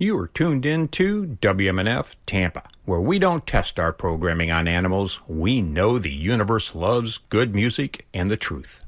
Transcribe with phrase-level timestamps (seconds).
[0.00, 5.18] You are tuned in to WMNF Tampa, where we don't test our programming on animals.
[5.26, 8.84] We know the universe loves good music and the truth.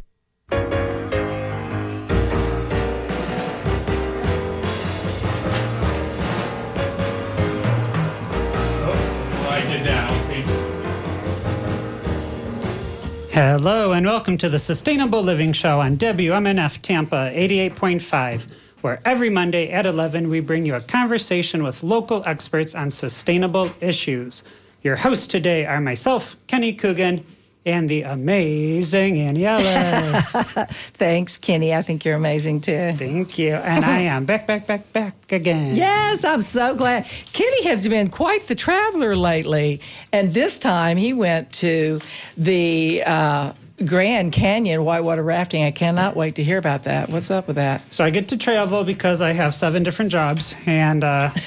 [13.33, 18.47] Hello, and welcome to the Sustainable Living Show on WMNF Tampa 88.5,
[18.81, 23.71] where every Monday at 11 we bring you a conversation with local experts on sustainable
[23.81, 24.43] issues.
[24.83, 27.25] Your hosts today are myself, Kenny Coogan,
[27.67, 30.33] and the amazing Annie Ellis.
[30.95, 31.75] Thanks, Kenny.
[31.75, 32.93] I think you're amazing too.
[32.97, 33.55] Thank you.
[33.55, 35.77] And I am back, back, back, back again.
[35.77, 37.07] Yes, I'm so glad.
[37.33, 39.81] Kenny has been quite the traveler lately.
[40.13, 42.01] And this time he went to
[42.39, 43.53] the uh,
[43.87, 45.63] Grand Canyon whitewater rafting.
[45.63, 47.09] I cannot wait to hear about that.
[47.09, 47.83] What's up with that?
[47.93, 50.55] So I get to travel because I have seven different jobs.
[50.67, 51.31] And uh,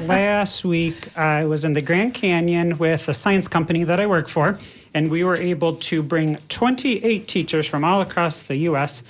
[0.00, 4.28] last week I was in the Grand Canyon with a science company that I work
[4.28, 4.58] for.
[4.94, 9.04] And we were able to bring 28 teachers from all across the U.S.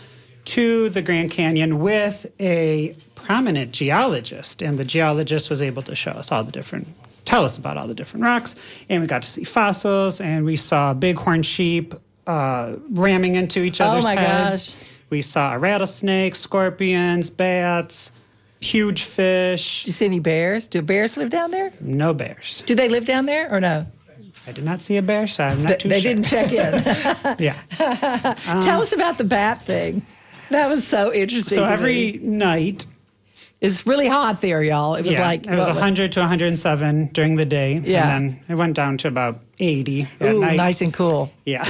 [0.47, 4.61] to the Grand Canyon with a prominent geologist.
[4.61, 6.89] And the geologist was able to show us all the different
[7.27, 8.57] tell us about all the different rocks.
[8.89, 11.95] And we got to see fossils, and we saw bighorn sheep
[12.31, 14.71] uh, ramming into each other's oh my heads.
[14.71, 14.89] Gosh.
[15.11, 18.13] We saw rattlesnakes, scorpions, bats,
[18.61, 19.81] huge fish.
[19.81, 20.69] Did you see any bears?
[20.69, 21.73] Do bears live down there?
[21.81, 22.63] No bears.
[22.67, 23.85] Do they live down there or no?
[24.47, 26.15] I did not see a bear, so I'm not too they sure.
[26.15, 27.37] They didn't check in.
[27.45, 27.61] yeah.
[28.63, 30.07] Tell us about the bat thing.
[30.51, 31.57] That was so interesting.
[31.57, 32.19] So every me.
[32.19, 32.87] night,
[33.61, 34.95] it's really hot there, y'all.
[34.95, 38.17] It was yeah, like it was what, 100 to 107 during the day, Yeah.
[38.17, 40.57] and then it went down to about 80 at Ooh, night.
[40.57, 41.31] nice and cool.
[41.45, 41.63] Yeah.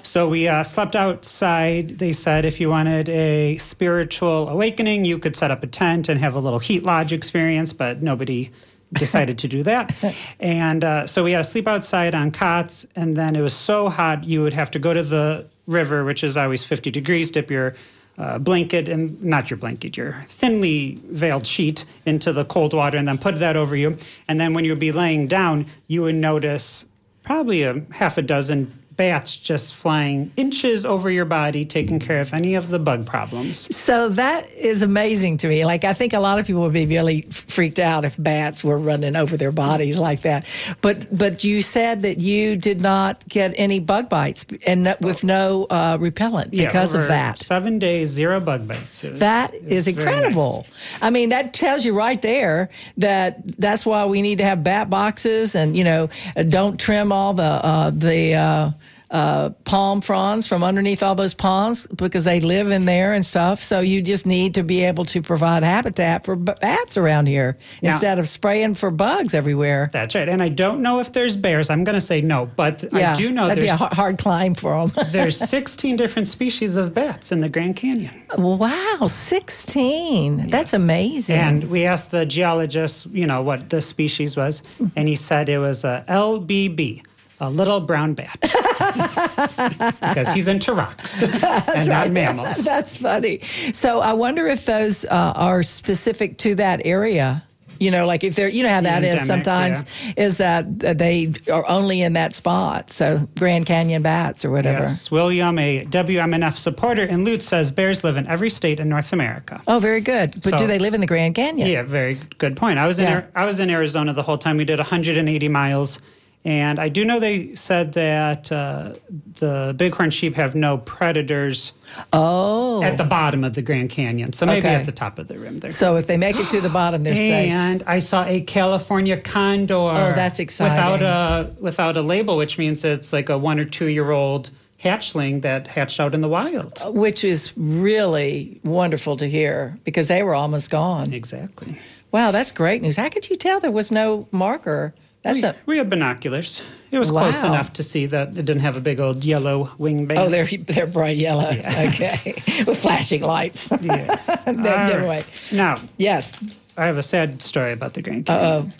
[0.02, 1.98] so we uh, slept outside.
[1.98, 6.20] They said if you wanted a spiritual awakening, you could set up a tent and
[6.20, 8.50] have a little heat lodge experience, but nobody
[8.92, 9.94] decided to do that.
[10.38, 13.88] And uh, so we had to sleep outside on cots, and then it was so
[13.88, 17.50] hot you would have to go to the river, which is always 50 degrees, dip
[17.50, 17.74] your
[18.20, 23.08] uh, blanket and not your blanket, your thinly veiled sheet into the cold water, and
[23.08, 23.96] then put that over you.
[24.28, 26.84] And then when you would be laying down, you would notice
[27.22, 32.34] probably a half a dozen bats just flying inches over your body, taking care of
[32.34, 33.74] any of the bug problems.
[33.74, 35.64] So that is amazing to me.
[35.64, 38.76] Like I think a lot of people would be really freaked out if bats were
[38.76, 40.44] running over their bodies like that.
[40.82, 45.24] But but you said that you did not get any bug bites and no, with
[45.24, 47.38] no uh, repellent because over of that.
[47.38, 49.02] Seven days, zero bug bites.
[49.02, 50.66] It was- That is incredible.
[51.00, 52.68] I mean, that tells you right there
[52.98, 57.12] that that's why we need to have bat boxes and you know uh, don't trim
[57.12, 58.34] all the uh, the.
[58.34, 58.70] Uh,
[59.10, 63.62] uh, palm fronds from underneath all those ponds because they live in there and stuff.
[63.62, 67.92] So you just need to be able to provide habitat for bats around here Now-
[67.92, 69.90] instead of spraying for bugs everywhere.
[69.92, 70.28] That's right.
[70.28, 71.70] And I don't know if there's bears.
[71.70, 74.54] I'm going to say no, but yeah, I do know that'd be a hard climb
[74.54, 75.06] for them.
[75.12, 78.22] there's 16 different species of bats in the Grand Canyon.
[78.38, 80.48] wow, sixteen!
[80.48, 81.36] That's amazing.
[81.36, 84.62] And we asked the geologist, you know, what the species was,
[84.96, 87.02] and he said it was a LBB,
[87.40, 88.38] a little brown bat,
[90.00, 92.64] because he's into rocks and not mammals.
[92.64, 93.40] That's funny.
[93.72, 97.44] So I wonder if those uh, are specific to that area.
[97.78, 99.84] You know, like if they're, you know how that is Endemic, sometimes,
[100.14, 102.90] is that they are only in that spot.
[102.90, 104.80] So Grand Canyon bats or whatever.
[104.80, 109.14] Yes, William, a WMNF supporter in Lutz, says bears live in every state in North
[109.14, 109.62] America.
[109.66, 110.32] Oh, very good.
[110.42, 111.68] But So- do they live in the Grand Canyon?
[111.70, 112.78] Yeah, very good point.
[112.78, 113.24] I was in Yeah.
[113.34, 114.58] I was in Arizona the whole time.
[114.58, 116.00] We did 180 miles,
[116.44, 118.94] and I do know they said that uh,
[119.34, 121.72] the bighorn sheep have no predators
[122.12, 122.82] Oh.
[122.82, 124.74] at the bottom of the Grand Canyon, so maybe Okay.
[124.76, 125.70] at the top of the rim there.
[125.70, 127.50] so if they make it to the bottom, they're safe.
[127.52, 129.74] and I saw a California condor.
[129.74, 130.72] Oh, that's exciting.
[130.92, 134.50] Without a without a label, which means it's like a one or two year old
[134.82, 136.80] hatchling that hatched out in the wild.
[136.94, 141.12] Which is really wonderful to hear because they were almost gone.
[141.12, 141.78] Exactly.
[142.12, 142.96] Wow, that's great news.
[142.96, 144.94] How could you tell there was no marker?
[145.22, 146.62] That's We, a we had binoculars.
[146.90, 150.06] It was close enough to see that it didn't have a big old yellow wing
[150.06, 150.18] band.
[150.20, 151.50] Oh, they're they're bright yellow.
[151.60, 152.34] Okay,
[152.66, 153.68] with flashing lights.
[153.82, 154.26] yes.
[154.44, 155.02] that All give right.
[155.02, 155.24] away.
[155.52, 156.42] Now, Yes.
[156.76, 158.44] I have a sad story about the Grand Canyon.
[158.44, 158.70] Uh oh.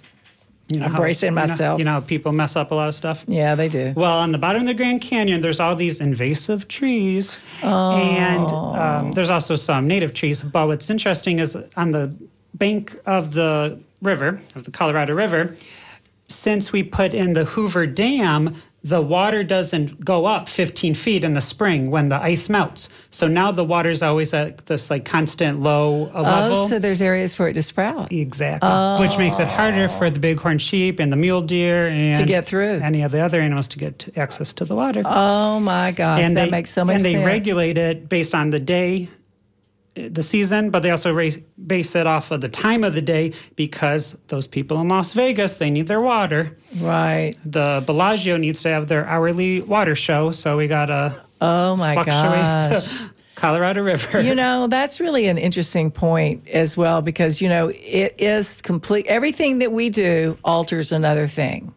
[0.68, 1.78] You know I'm how- bracing you know- myself.
[1.78, 3.24] You know, how people mess up a lot of stuff.
[3.28, 3.92] Yeah, they do.
[3.94, 9.12] Well, on the bottom of the Grand Canyon, there's all these invasive trees, and um,
[9.12, 10.42] there's also some native trees.
[10.42, 12.14] But what's interesting is on the
[12.54, 15.56] bank of the river, of the Colorado River,
[16.30, 21.34] since we put in the Hoover Dam, the water doesn't go up 15 feet in
[21.34, 22.88] the spring when the ice melts.
[23.10, 26.56] So now the water's always at this like constant low uh, level.
[26.56, 28.10] Oh, so there's areas for it to sprout.
[28.10, 28.70] Exactly.
[29.06, 32.46] Which makes it harder for the bighorn sheep and the mule deer and To get
[32.46, 32.80] through.
[32.82, 35.02] any of the other animals to get to access to the water.
[35.04, 37.14] Oh my gosh, and that they, makes so much and sense.
[37.16, 39.10] they regulate it based on the day,
[39.94, 43.32] the season, but they also raise, base it off of the time of the day
[43.56, 46.56] because those people in Las Vegas they need their water.
[46.78, 47.32] right.
[47.44, 53.00] The Bellagio needs to have their hourly water show, so we gotta Oh my gosh.
[53.34, 54.20] Colorado River.
[54.20, 59.06] You know, that's really an interesting point as well because, you know, it is complete,
[59.06, 61.72] everything that we do alters another thing.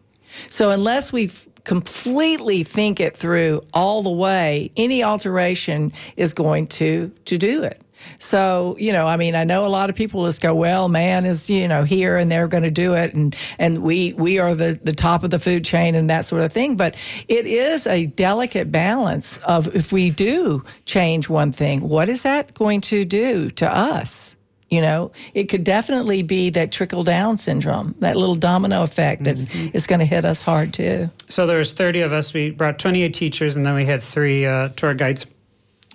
[0.50, 1.30] So unless we
[1.64, 7.80] completely think it through all the way, any alteration is going to, to do it.
[8.18, 11.26] So, you know, I mean, I know a lot of people just go, well, man
[11.26, 13.14] is, you know, here and they're going to do it.
[13.14, 16.42] And, and we, we are the, the top of the food chain and that sort
[16.42, 16.76] of thing.
[16.76, 16.96] But
[17.28, 22.54] it is a delicate balance of if we do change one thing, what is that
[22.54, 24.36] going to do to us?
[24.70, 29.36] You know, it could definitely be that trickle down syndrome, that little domino effect that
[29.72, 31.08] is going to hit us hard too.
[31.28, 32.34] So there was 30 of us.
[32.34, 35.26] We brought 28 teachers, and then we had three uh, tour guides.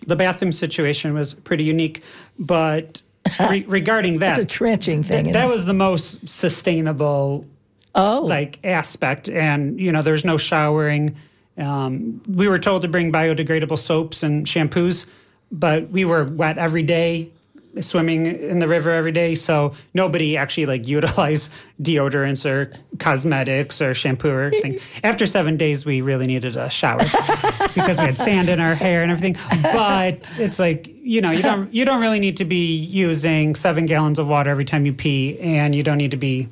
[0.10, 2.04] The bathroom situation was pretty unique,
[2.38, 3.02] but
[3.50, 5.10] re- regarding that, It's a trenching thing.
[5.26, 5.50] that, isn't that it?
[5.52, 7.46] was the most sustainable
[7.96, 11.16] oh, like aspect and you know there's no showering
[11.58, 15.06] um, we were told to bring biodegradable soaps and shampoos
[15.52, 17.30] but we were wet every day
[17.82, 21.50] swimming in the river every day so nobody actually like utilized
[21.82, 27.00] deodorants or cosmetics or shampoo or anything after seven days we really needed a shower
[27.76, 31.42] because we had sand in our hair and everything but it's like you know you
[31.42, 34.94] don't you don't really need to be using seven gallons of water every time you
[34.94, 36.50] pee and you don't need to be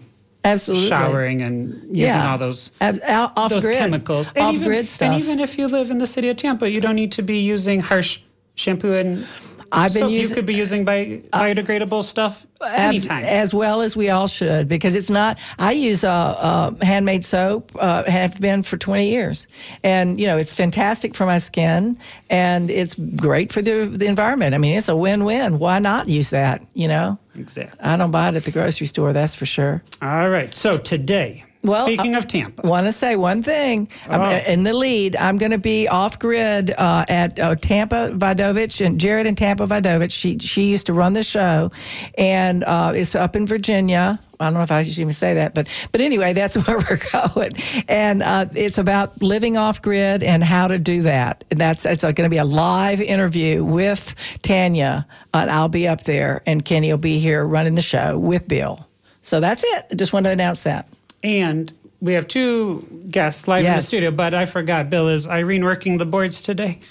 [0.48, 0.88] absolutely.
[0.88, 3.00] showering and using all those Ab-
[3.36, 4.34] off those grid, chemicals.
[4.38, 5.12] off even, grid stuff.
[5.12, 7.40] And even if you live in the city of Tampa, you don't need to be
[7.40, 8.20] using harsh
[8.56, 9.28] shampoo and
[9.72, 10.12] I've been soap.
[10.12, 13.24] using- you could be using bi- biodegradable stuff anytime.
[13.25, 17.72] as well as we all should because it's not i use uh, uh, handmade soap
[17.80, 19.46] uh, have been for 20 years
[19.84, 21.98] and you know it's fantastic for my skin
[22.31, 26.31] and it's great for the, the environment i mean it's a win-win why not use
[26.31, 27.80] that you know exactly.
[27.81, 30.54] i don't buy it at the grocery store that's for sure All right.
[30.54, 34.31] So today, Well, speaking of Tampa, want to say one thing Oh.
[34.31, 35.16] in the lead.
[35.16, 39.56] I'm going to be off grid uh, at uh, Tanya Vidovich and Jared and Tanya
[39.56, 40.12] Vidovich.
[40.12, 41.72] She she used to run the show,
[42.18, 44.19] and uh, it's up in Virginia.
[44.40, 47.00] I don't know if I should even say that, but but anyway, that's where we're
[47.12, 47.52] going,
[47.88, 51.44] and uh, it's about living off grid and how to do that.
[51.52, 54.13] And that's it's going to be a live interview with
[54.44, 58.48] Tanya, and I'll be up there, and Kenny will be here running the show with
[58.48, 58.88] Bill.
[59.24, 59.86] So that's it.
[59.92, 60.88] I just want to announce that.
[61.24, 61.72] And
[62.02, 64.90] we have two guests live in the studio, but I forgot.
[64.90, 66.80] Bill is Irene working the boards today.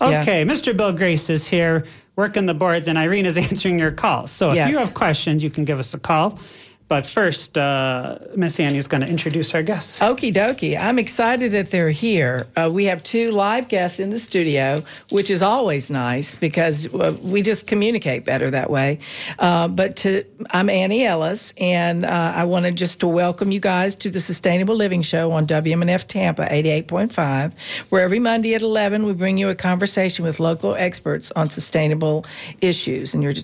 [0.00, 0.20] Yeah.
[0.22, 0.76] okay, Mr.
[0.76, 1.86] Bill Grace is here
[2.16, 4.32] working the boards, and Irene is answering your calls.
[4.32, 4.70] So if Yes.
[4.70, 6.40] you have questions, you can give us a call.
[6.86, 9.98] But first, uh, Miss Annie is going to introduce our guests.
[10.00, 10.78] Okie dokie.
[10.78, 12.46] I'm excited that they're here.
[12.56, 17.16] Uh, we have two live guests in the studio, which is always nice because uh,
[17.22, 18.98] we just communicate better that way.
[19.38, 23.94] Uh, but to, I'm Annie Ellis, and uh, I wanted just to welcome you guys
[23.96, 27.54] to the Sustainable Living Show on WMNF Tampa 88.5,
[27.88, 32.26] where every Monday at 11 we bring you a conversation with local experts on sustainable
[32.60, 33.14] issues.
[33.14, 33.34] And you're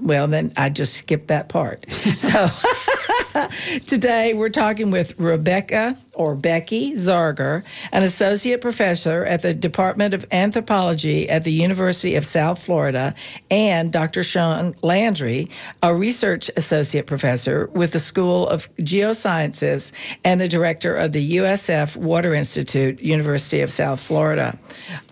[0.00, 1.86] well, then I just skipped that part.
[2.18, 2.48] So.
[3.86, 10.24] Today, we're talking with Rebecca or Becky Zarger, an associate professor at the Department of
[10.30, 13.14] Anthropology at the University of South Florida,
[13.50, 14.22] and Dr.
[14.22, 15.50] Shawn Landry,
[15.82, 19.92] a research associate professor with the School of Geosciences
[20.24, 24.58] and the director of the USF Water Institute, University of South Florida.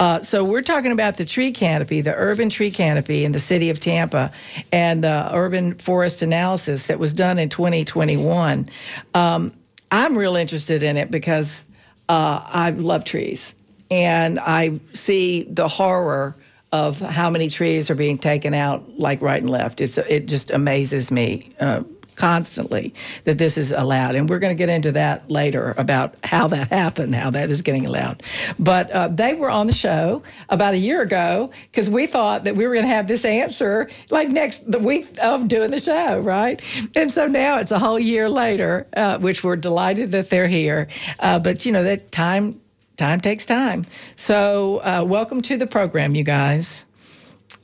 [0.01, 3.71] Uh, so, we're talking about the tree canopy, the urban tree canopy in the city
[3.71, 4.33] of Tampa,
[4.73, 8.69] and the urban forest analysis that was done in 2021.
[9.15, 9.53] Um,
[9.93, 11.65] I'm real interested in it because
[12.09, 13.55] uh, I love trees
[13.91, 16.35] and I see the horror
[16.73, 19.83] of how many trees are being taken out like right and left.
[19.83, 21.55] It's it just amazes me.
[21.61, 21.83] Uh,
[22.17, 24.15] constantly that this is allowed.
[24.15, 27.63] And we're going to get into that later about how that happened how that is
[27.63, 28.23] getting allowed.
[28.59, 32.57] But uh, they were on the show about a year ago because we thought that
[32.57, 36.19] we were going to have this answer like next the week of doing the show
[36.21, 36.61] right?
[36.95, 40.89] And so now it's a whole year later uh, which we're delighted that they're here.
[41.21, 42.61] Uh, but you know that time
[42.97, 43.85] time takes time.
[44.17, 46.85] So uh, welcome to the program you guys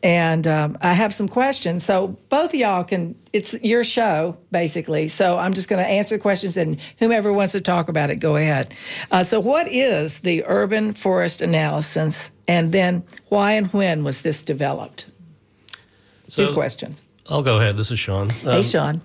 [0.03, 1.85] and um, I have some questions.
[1.85, 3.15] So both of y'all can.
[3.33, 5.09] It's your show basically.
[5.09, 8.17] So I'm just going to answer the questions, and whomever wants to talk about it,
[8.17, 8.75] go ahead.
[9.11, 14.43] Uh, so what is the urban forest analysis, and then why and when was this
[14.43, 15.07] developed?
[16.29, 16.97] So- Good question.
[17.31, 17.77] I'll go ahead.
[17.77, 18.31] This is Shawn.
[18.31, 19.03] hey, Um, Shawn.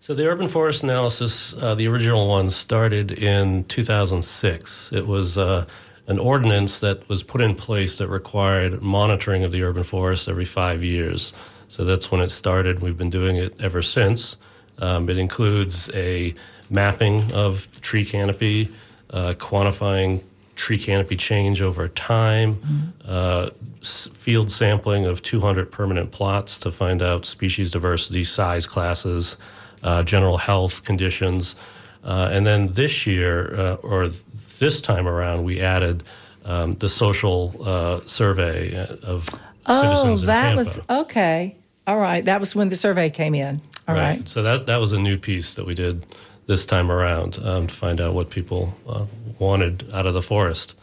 [0.00, 4.92] So the urban forest analysis, uh, the original one, started in 2006.
[4.92, 5.66] It was uh,
[6.08, 10.44] an ordinance that was put in place that required monitoring of the urban forest every
[10.44, 11.32] five years.
[11.68, 12.80] So that's when it started.
[12.80, 14.36] We've been doing it ever since.
[14.78, 16.34] Um, it includes a
[16.70, 18.68] mapping of tree canopy,
[19.10, 20.22] uh, quantifying
[20.54, 27.02] tree canopy change over time, uh, s- field sampling of 200 permanent plots to find
[27.02, 29.36] out species diversity, size classes,
[29.82, 31.56] uh, general health conditions.
[32.04, 34.22] Uh, and then this year, uh, or th-
[34.58, 36.02] this time around, we added
[36.44, 39.28] um, the social uh, survey uh, of
[39.68, 41.56] Oh, citizens in that was okay.
[41.86, 43.60] All right, that was when the survey came in.
[43.88, 44.28] All right.
[44.28, 46.06] So that that was a new piece that we did
[46.46, 49.06] this time around um, to find out what people uh,
[49.38, 50.74] wanted out of the forest.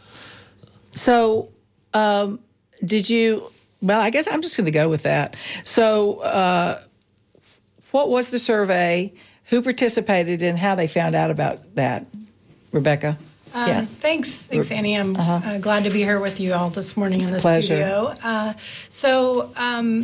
[0.92, 1.48] So,
[1.92, 2.40] um,
[2.84, 3.50] did you?
[3.80, 5.36] Well, I guess I'm just going to go with that.
[5.64, 6.82] So, uh,
[7.90, 9.12] what was the survey?
[9.48, 12.06] Who participated and how they found out about that?
[12.72, 13.18] Rebecca.
[13.54, 13.84] Um, yeah.
[13.84, 14.96] Thanks, thanks, Annie.
[14.96, 17.62] I'm uh, glad to be here with you all this morning in the pleasure.
[17.62, 18.16] studio.
[18.22, 18.54] Uh,
[18.88, 20.02] so, um,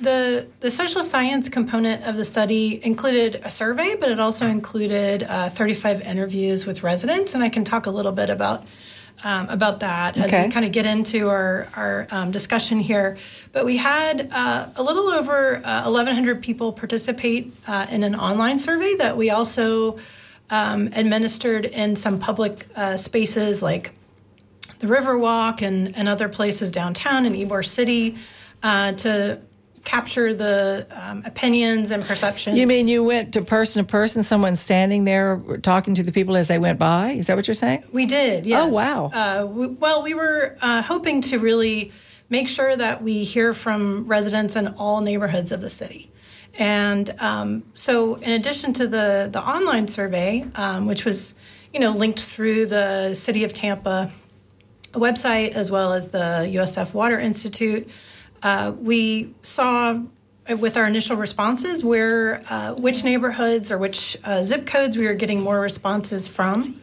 [0.00, 5.24] the the social science component of the study included a survey, but it also included
[5.24, 8.64] uh, 35 interviews with residents, and I can talk a little bit about.
[9.22, 10.46] Um, about that as Okay.
[10.46, 13.16] we kind of get into our, our um, discussion here.
[13.52, 18.58] But we had uh, a little over uh, 1,100 people participate uh, in an online
[18.58, 19.98] survey that we also
[20.50, 23.92] um, administered in some public uh, spaces like
[24.78, 28.16] the Riverwalk and, and other places downtown in Ybor City
[28.62, 29.40] uh, to
[29.84, 32.56] capture the um, opinions and perceptions.
[32.56, 36.36] You mean you went to person to person, someone standing there talking to the people
[36.36, 37.12] as they went by?
[37.12, 37.84] Is that what you're saying?
[37.92, 38.64] We did, yes.
[38.64, 39.06] Oh, wow.
[39.06, 41.92] Uh, we, well, we were uh, hoping to really
[42.30, 46.10] make sure that we hear from residents in all neighborhoods of the city.
[46.56, 51.34] And um, so, in addition to the, the online survey, um, which was,
[51.72, 54.12] you know, linked through the City of Tampa
[54.92, 57.88] website as well as the USF Water Institute,
[58.42, 60.00] uh, we saw
[60.58, 65.14] with our initial responses where uh, which neighborhoods or which uh, zip codes we were
[65.14, 66.80] getting more responses from.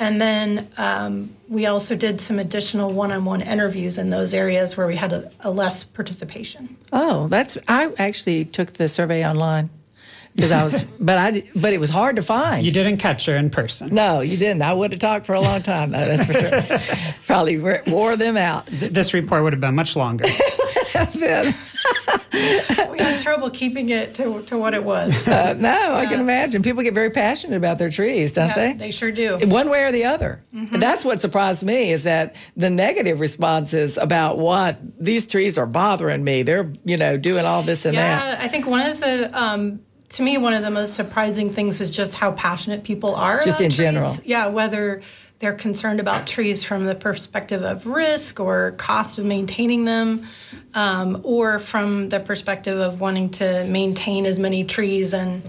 [0.00, 4.94] And then um, we also did some additional one-on-one interviews in those areas where we
[4.96, 6.76] had a, a less participation.
[6.92, 7.58] Oh, that's.
[7.66, 9.70] I actually took the survey online
[10.36, 12.64] because I was, but I, but it was hard to find.
[12.64, 13.92] You didn't catch her in person.
[13.92, 14.62] no, you didn't.
[14.62, 16.06] I would have talked for a long time, though.
[16.16, 17.14] That's for sure.
[17.26, 18.66] Probably wore- wore them out.
[18.68, 20.26] Th- This report would have been much longer.
[22.90, 25.26] We had trouble keeping it to, to what it was.
[25.38, 26.62] Uh, no, I can imagine.
[26.62, 28.72] People get very passionate about their trees, don't Yeah, they?
[28.72, 29.38] they sure do.
[29.46, 30.40] One way or the other.
[30.52, 35.66] And that's what surprised me is that the negative responses about what these trees are
[35.66, 36.42] bothering me.
[36.42, 38.38] They're, you know, doing all this and that.
[38.38, 39.80] Yeah, I think one of the um,
[40.10, 43.58] to me one of the most surprising things was just how passionate people are Just
[43.58, 43.76] about in trees.
[43.76, 44.14] general.
[44.24, 45.02] Yeah, whether
[45.38, 50.26] they're concerned about trees from the perspective of risk or cost of maintaining them,
[50.74, 55.42] um, or from the perspective of wanting to maintain as many trees and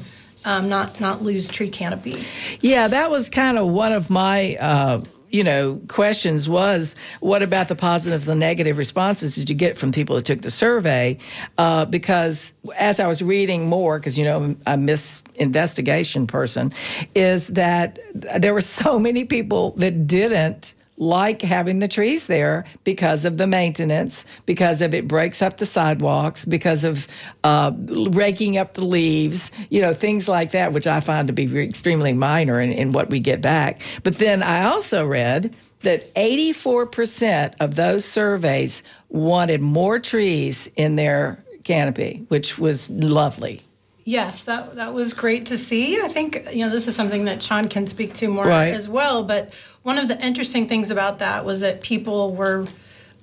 [0.45, 2.23] um, not not lose tree canopy.
[2.61, 7.67] Yeah, that was kind of one of my, uh, you know, questions was what about
[7.67, 11.17] the positive and the negative responses did you get from people that took the survey?
[11.57, 16.73] Uh, because as I was reading more, because, you know, I'm Miss Investigation person,
[17.15, 23.25] is that there were so many people that didn't like having the trees there because
[23.25, 27.07] of the maintenance, because of it breaks up the sidewalks, because of
[27.43, 27.71] uh,
[28.11, 32.13] raking up the leaves, you know, things like that, which I find to be extremely
[32.13, 33.81] minor in, in what we get back.
[34.03, 41.43] But then I also read that 84% of those surveys wanted more trees in their
[41.63, 43.61] canopy, which was lovely.
[44.09, 46.01] Yes, that that was great to see.
[46.01, 48.73] I think you know this is something that Shawn can speak to more Right.
[48.73, 49.21] as well.
[49.23, 52.65] But one of the interesting things about that was that people were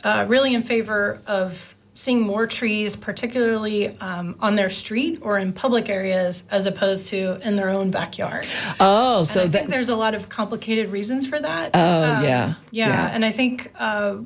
[0.04, 5.52] uh, really in favor of seeing more trees, particularly um, on their street or in
[5.52, 8.46] public areas, as opposed to in their own backyard.
[8.78, 9.52] Oh, so I that.
[9.58, 11.70] think there's a lot of complicated reasons for that.
[11.74, 12.54] Oh, Um, yeah.
[12.70, 13.10] yeah, Yeah.
[13.12, 14.18] and I think uh,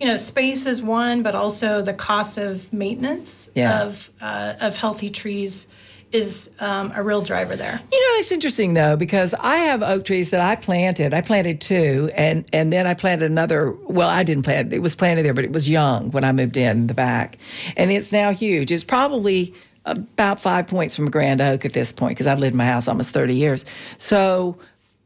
[0.00, 3.82] you know space is one, but also the cost of maintenance Yeah.
[3.84, 5.68] of uh, of healthy trees
[6.12, 7.80] is um, a real driver there.
[7.92, 11.14] You know, it's interesting though because I have oak trees that I planted.
[11.14, 13.72] I planted two, and and then I planted another.
[13.72, 16.56] Well, I didn't plant it; was planted there, but it was young when I moved
[16.56, 17.38] in the back,
[17.76, 18.72] and it's now huge.
[18.72, 22.52] It's probably about five points from a grand oak at this point because I've lived
[22.52, 23.64] in my house almost thirty years.
[23.98, 24.58] So.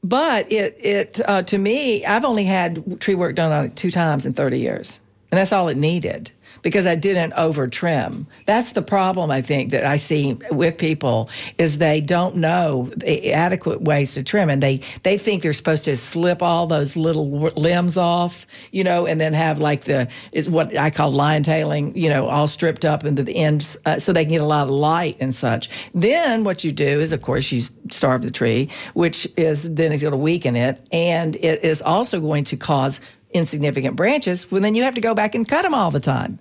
[0.07, 3.91] But it, it uh, to me, I've only had tree work done on it two
[3.91, 6.31] times in 30 years, and that's all it needed
[6.63, 8.27] because I didn't over trim.
[8.47, 13.33] That's the problem I think that I see with people is they don't know the
[13.33, 17.29] adequate ways to trim and they they think they're supposed to slip all those little
[17.29, 21.97] limbs off, you know, and then have like the is what I call lion tailing,
[21.97, 24.65] you know, all stripped up into the ends uh, so they can get a lot
[24.65, 25.69] of light and such.
[25.95, 30.03] Then what you do is of course you starve the tree, which is then it's
[30.03, 33.01] going to weaken it and it is also going to cause
[33.35, 36.39] insignificant branches, well, then you have to go back and cut them all the time.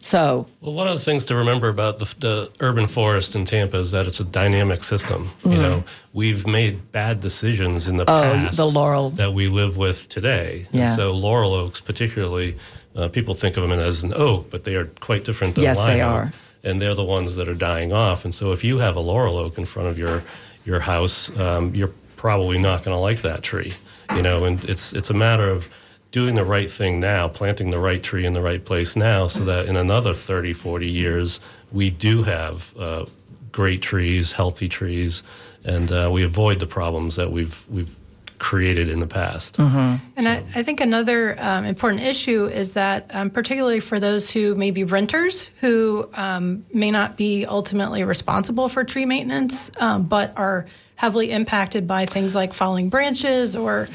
[0.00, 3.78] So, well, one of the things to remember about the, the urban forest in Tampa
[3.78, 5.26] is that it's a dynamic system.
[5.26, 5.52] Mm-hmm.
[5.52, 9.76] You know, we've made bad decisions in the oh, past the laurel that we live
[9.76, 10.66] with today.
[10.72, 10.86] Yeah.
[10.86, 12.56] And so, laurel oaks, particularly,
[12.96, 15.78] uh, people think of them as an oak, but they are quite different than yes,
[15.78, 16.32] live they oak, are.
[16.64, 18.24] And they're the ones that are dying off.
[18.24, 20.24] And so, if you have a laurel oak in front of your
[20.64, 23.74] your house, um, you're probably not going to like that tree.
[24.16, 25.68] You know, and it's it's a matter of
[26.12, 29.44] doing the right thing now, planting the right tree in the right place now, so
[29.44, 31.40] that in another 30, 40 years,
[31.72, 33.06] we do have uh,
[33.50, 35.22] great trees, healthy trees,
[35.64, 37.98] and uh, we avoid the problems that we've we've
[38.38, 39.56] created in the past.
[39.56, 40.04] Mm-hmm.
[40.16, 44.56] And I, I, think another um, important issue is that, um, particularly for those who
[44.56, 50.36] may be renters who um, may not be ultimately responsible for tree maintenance, um, but
[50.36, 50.66] are
[50.96, 53.86] heavily impacted by things like falling branches or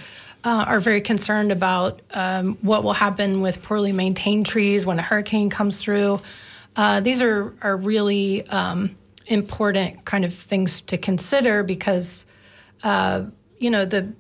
[0.47, 5.01] uh, are very concerned about um, what will happen with poorly maintained trees when a
[5.01, 6.21] hurricane comes through.
[6.77, 12.23] Uh, these are are really um, important kind of things to consider because
[12.83, 13.23] uh,
[13.57, 14.13] you know the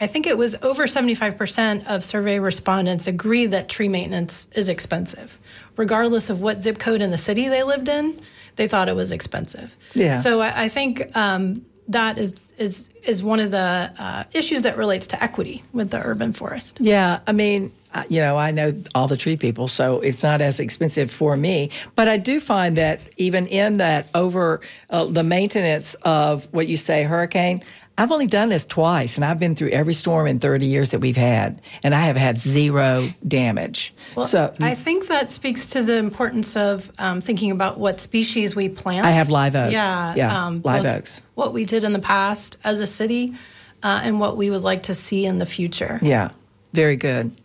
[0.00, 5.38] I think it was over 75% of survey respondents agree that tree maintenance is expensive.
[5.76, 8.18] Regardless of what zip code in the city they lived in,
[8.56, 9.76] they thought it was expensive.
[9.92, 10.16] Yeah.
[10.16, 14.76] So I, I think um, that is is is one of the uh, issues that
[14.76, 16.78] relates to equity with the urban forest.
[16.80, 17.72] Yeah, I mean,
[18.08, 21.70] you know, I know all the tree people, so it's not as expensive for me.
[21.96, 26.76] But I do find that even in that over uh, the maintenance of what you
[26.76, 27.62] say hurricane,
[28.00, 31.00] I've only done this twice, and I've been through every storm in 30 years that
[31.00, 33.92] we've had, and I have had zero damage.
[34.16, 38.56] Well, so I think that speaks to the importance of um, thinking about what species
[38.56, 39.04] we plant.
[39.04, 39.74] I have live oaks.
[39.74, 41.20] Yeah, yeah, um, live oaks.
[41.34, 43.34] What we did in the past as a city,
[43.82, 45.98] uh, and what we would like to see in the future.
[46.00, 46.30] Yeah,
[46.72, 47.38] very good.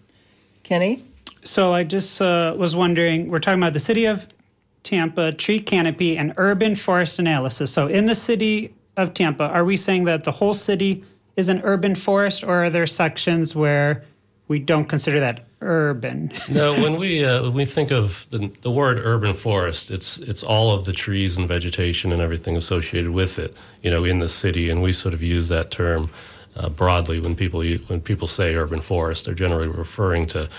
[0.63, 1.03] Kenny.
[1.43, 3.29] So I just uh, was wondering.
[3.29, 4.25] We're talking about the city of
[4.83, 7.73] Tampa tree canopy and urban forest analysis.
[7.73, 11.03] So in the city of Tampa, are we saying that the whole city
[11.35, 14.03] is an urban forest, or are there sections where
[14.47, 16.31] we don't consider that urban?
[16.51, 20.43] no, when we uh, when we think of the, the word urban forest, it's it's
[20.43, 24.29] all of the trees and vegetation and everything associated with it, you know, in the
[24.29, 26.09] city, and we sort of use that term
[26.55, 29.25] uh, broadly when people when people say urban forest.
[29.25, 30.49] They're generally referring to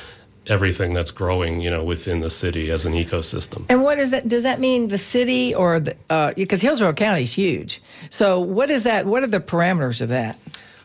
[0.48, 3.64] everything that's growing, you know, within the city as an ecosystem.
[3.68, 4.28] And what is that?
[4.28, 7.82] Does that mean the city or the uh, because Hillsborough County is huge?
[8.10, 9.06] So what is that?
[9.06, 10.38] What are the parameters of that?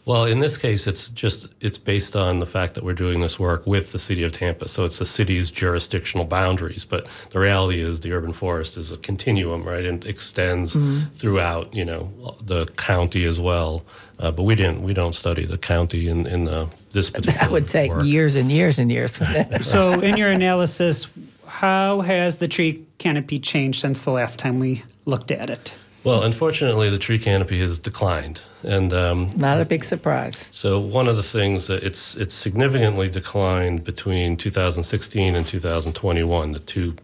[0.06, 3.40] Well, in this case, it's just it's based on the fact that we're doing this
[3.40, 4.68] work with the city of Tampa.
[4.68, 6.86] So it's the city's jurisdictional boundaries.
[6.86, 11.14] But the reality is, the urban forest is a continuum, right, and extends mm-hmm.
[11.14, 13.86] throughout, you know, the county as well.
[14.18, 17.38] Uh, but we didn't we don't study the county in in the, this particular.
[17.42, 18.04] That would take work.
[18.04, 19.20] years and years and years.
[19.62, 21.08] so, in your analysis,
[21.46, 25.74] how has the tree canopy changed since the last time we looked at it?
[26.04, 30.50] Well, unfortunately, the tree canopy has declined, and um, not a big surprise.
[30.52, 36.60] So one of the things that it's it's significantly declined between 2016 and 2021, the
[36.60, 36.96] two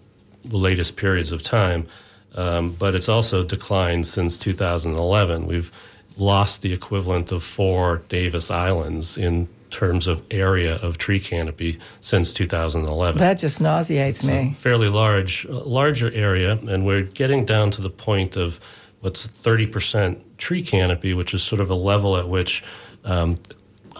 [0.50, 1.88] latest periods of time,
[2.36, 5.45] um, but it's also declined since 2011.
[5.45, 5.71] We've
[6.17, 12.34] lost the equivalent of four Davis Islands in terms of area of tree canopy since
[12.34, 13.20] 2011.
[13.20, 14.52] That just nauseates it's me.
[14.54, 18.60] fairly large, larger area, and we're getting down to the point of
[19.02, 22.64] what's 30% tree canopy, which is sort of a level at which
[23.06, 23.38] um,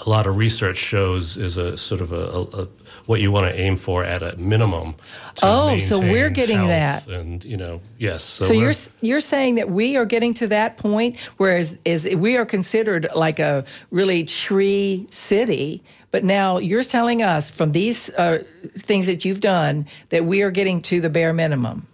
[0.06, 2.68] a lot of research shows is a sort of a, a, a
[3.06, 4.96] what you want to aim for at a minimum.
[5.42, 8.24] oh, so we're getting that, and you know, yes.
[8.24, 12.38] So, so you're you're saying that we are getting to that point, whereas is we
[12.38, 15.84] are considered like a really tree city.
[16.10, 18.44] But now you're telling us from these uh,
[18.78, 21.86] things that you've done that we are getting to the bare minimum.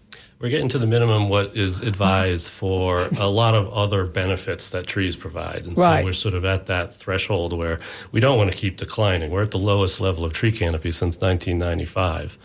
[0.43, 4.85] We're getting to the minimum what is advised for a lot of other benefits that
[4.85, 5.63] trees provide.
[5.65, 6.01] And Right.
[6.01, 7.79] so we're sort of at that threshold where
[8.11, 9.31] we don't want to keep declining.
[9.31, 12.37] We're at the lowest level of tree canopy since 1995.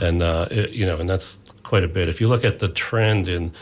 [0.00, 2.08] And, uh, it, you know, and that's quite a bit.
[2.08, 3.52] If you look at the trend in,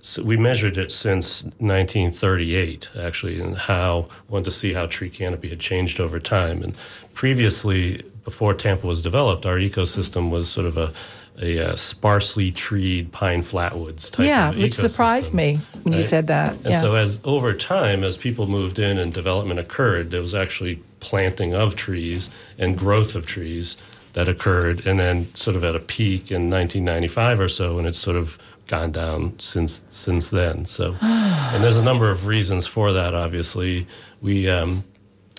[0.00, 5.48] so we measured it since 1938, actually, and how wanted to see how tree canopy
[5.48, 6.62] had changed over time.
[6.62, 6.76] And
[7.14, 10.92] previously, before Tampa was developed, our ecosystem was sort of a,
[11.40, 16.54] a, uh sparsely treed pine flatwoods type yeah, which surprised me when you said that.
[16.56, 16.80] And yeah.
[16.80, 21.54] so, as over time, as people moved in and development occurred, there was actually planting
[21.54, 23.76] of trees and growth of trees
[24.12, 27.98] that occurred, and then sort of at a peak in 1995 or so, and it's
[27.98, 30.64] sort of gone down since since then.
[30.64, 33.14] So, and there's a number of reasons for that.
[33.14, 33.86] Obviously,
[34.20, 34.48] we.
[34.48, 34.84] Um,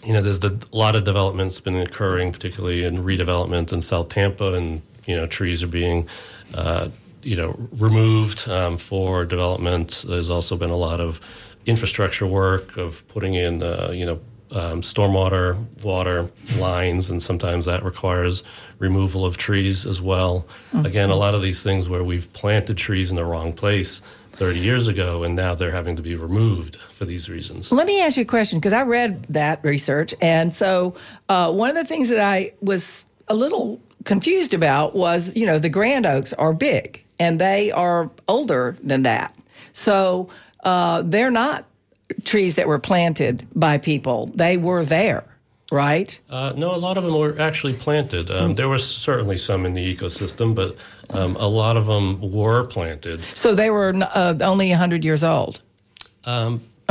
[0.03, 4.09] you know, there's the, a lot of development's been occurring, particularly in redevelopment in South
[4.09, 6.07] Tampa, and you know, trees are being,
[6.53, 6.89] uh,
[7.23, 10.03] you know, removed um, for development.
[10.07, 11.19] There's also been a lot of
[11.65, 14.19] infrastructure work of putting in, uh, you know,
[14.53, 18.43] um, stormwater water lines, and sometimes that requires
[18.79, 20.45] removal of trees as well.
[20.73, 24.59] Again, a lot of these things where we've planted trees in the wrong place 30
[24.59, 27.71] years ago, and now they're having to be removed for these reasons.
[27.71, 30.13] Let me ask you a question because I read that research.
[30.21, 30.95] And so
[31.29, 35.59] uh, one of the things that I was a little confused about was, you know,
[35.59, 39.35] the grand oaks are big and they are older than that.
[39.73, 40.29] So
[40.63, 41.65] uh, they're not
[42.23, 45.23] trees that were planted by people, they were there,
[45.71, 46.19] right?
[46.29, 48.29] Uh, no, a lot of them were actually planted.
[48.29, 50.75] Um, there were certainly some in the ecosystem, but
[51.11, 53.21] um, a lot of them were planted.
[53.35, 55.61] So they were uh, only 100 years old.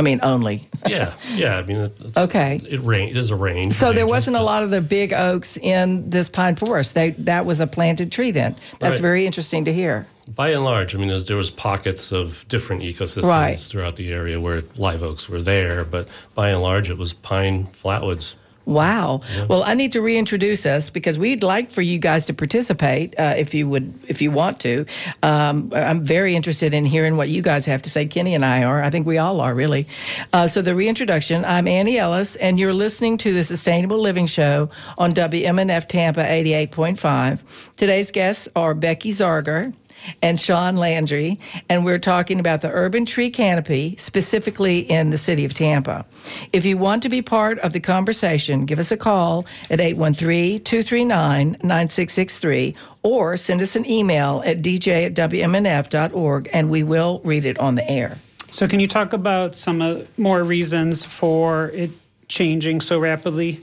[0.01, 0.67] I mean, only.
[0.87, 1.57] Yeah, yeah.
[1.57, 2.59] I mean, it, it's, Okay.
[2.67, 3.13] It range.
[3.13, 3.73] There's a range.
[3.73, 6.95] So there wasn't a lot of the big oaks in this pine forest.
[6.95, 8.55] They that was a planted tree then.
[8.79, 9.01] That's Right.
[9.01, 10.07] very interesting to hear.
[10.33, 13.59] By and large, I mean, there was pockets of different ecosystems Right.
[13.59, 17.67] throughout the area where live oaks were there, but by and large, it was pine
[17.71, 18.33] flatwoods.
[18.65, 19.21] Wow.
[19.49, 23.33] Well, I need to reintroduce us because we'd like for you guys to participate uh,
[23.37, 24.85] if you would, if you want to.
[25.23, 28.05] Um, I'm very interested in hearing what you guys have to say.
[28.05, 28.81] Kenny and I are.
[28.83, 29.87] I think we all are, really.
[30.33, 34.69] Uh, so, the reintroduction I'm Annie Ellis, and you're listening to the Sustainable Living Show
[34.97, 37.75] on WMNF Tampa 88.5.
[37.77, 39.73] Today's guests are Becky Zarger
[40.21, 45.45] and Shawn Landry, and we're talking about the urban tree canopy, specifically in the city
[45.45, 46.05] of Tampa.
[46.53, 50.63] If you want to be part of the conversation, give us a call at 813
[50.63, 57.45] 239 9663 or send us an email at dj at wmnf.org and we will read
[57.45, 58.17] it on the air.
[58.51, 61.91] So, can you talk about some uh, more reasons for it
[62.27, 63.61] changing so rapidly?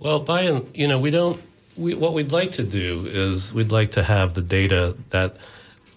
[0.00, 1.40] Well, by and you know, we don't.
[1.76, 5.36] We, what we'd like to do is we'd like to have the data that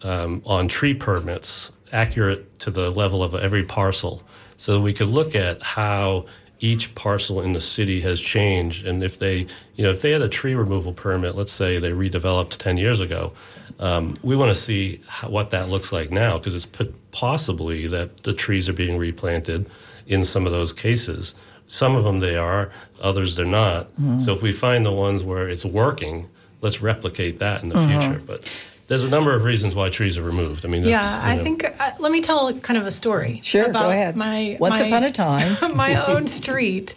[0.04, 4.24] um, on tree permits accurate to the level of every parcel,
[4.58, 6.26] so we could look at how
[6.60, 10.22] each parcel in the city has changed, and if they, you know, if they had
[10.22, 13.34] a tree removal permit, let's say they redeveloped ten years ago,
[13.80, 16.68] um, we want to see how, what that looks like now because it's
[17.12, 19.70] possibly that the trees are being replanted
[20.08, 21.36] in some of those cases.
[21.67, 23.88] Some of them they are, others they're not.
[24.19, 26.30] So if we find the ones where it's working,
[26.62, 28.21] let's replicate that in the future.
[28.25, 28.49] But
[28.88, 30.63] there's a number of reasons why trees are removed.
[30.63, 31.65] I mean, that's, Yeah, I know- think.
[31.80, 33.39] Uh, let me tell kind of a story.
[33.43, 34.15] Sure, go ahead.
[34.15, 35.58] My Once my- upon a time.
[35.75, 36.93] my own street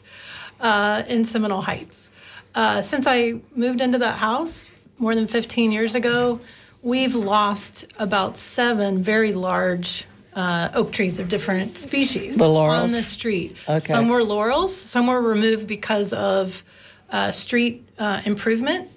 [0.60, 2.10] uh, in Seminole Heights.
[2.54, 6.40] Uh, since I moved into that house more than 15 years ago,
[6.82, 10.04] we've lost about seven very large
[10.38, 12.84] uh, oak trees of different species The laurels?
[12.84, 13.56] on the street.
[13.68, 13.80] Okay.
[13.80, 16.62] Some were laurels, some were removed because of
[17.10, 18.88] uh, street uh, improvement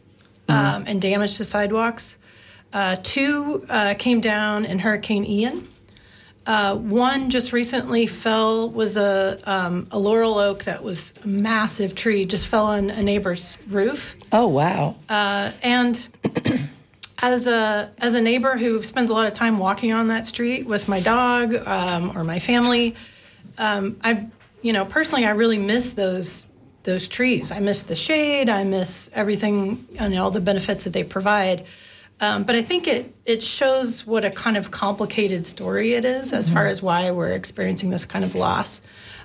[0.49, 0.75] Mm-hmm.
[0.75, 2.17] um, and damage to sidewalks.
[2.73, 5.67] Uh, two uh, came down in Hurricane Ian.
[6.45, 11.93] Uh, one just recently fell was a um, a laurel oak that was a massive
[11.95, 14.95] tree just fell on a neighbor's roof Oh, wow.
[15.09, 16.07] and
[17.21, 20.65] as a as a neighbor who spends a lot of time walking on that street
[20.65, 22.95] with my dog um, or my family,
[23.57, 24.27] um, I
[24.61, 26.47] you know personally I really miss those
[26.83, 27.51] those trees.
[27.51, 28.49] I miss the shade.
[28.49, 31.65] I miss everything and all the benefits that they provide.
[32.19, 36.33] Um, but I think it it shows what a kind of complicated story it is
[36.33, 38.81] as far as why we're experiencing this kind of loss.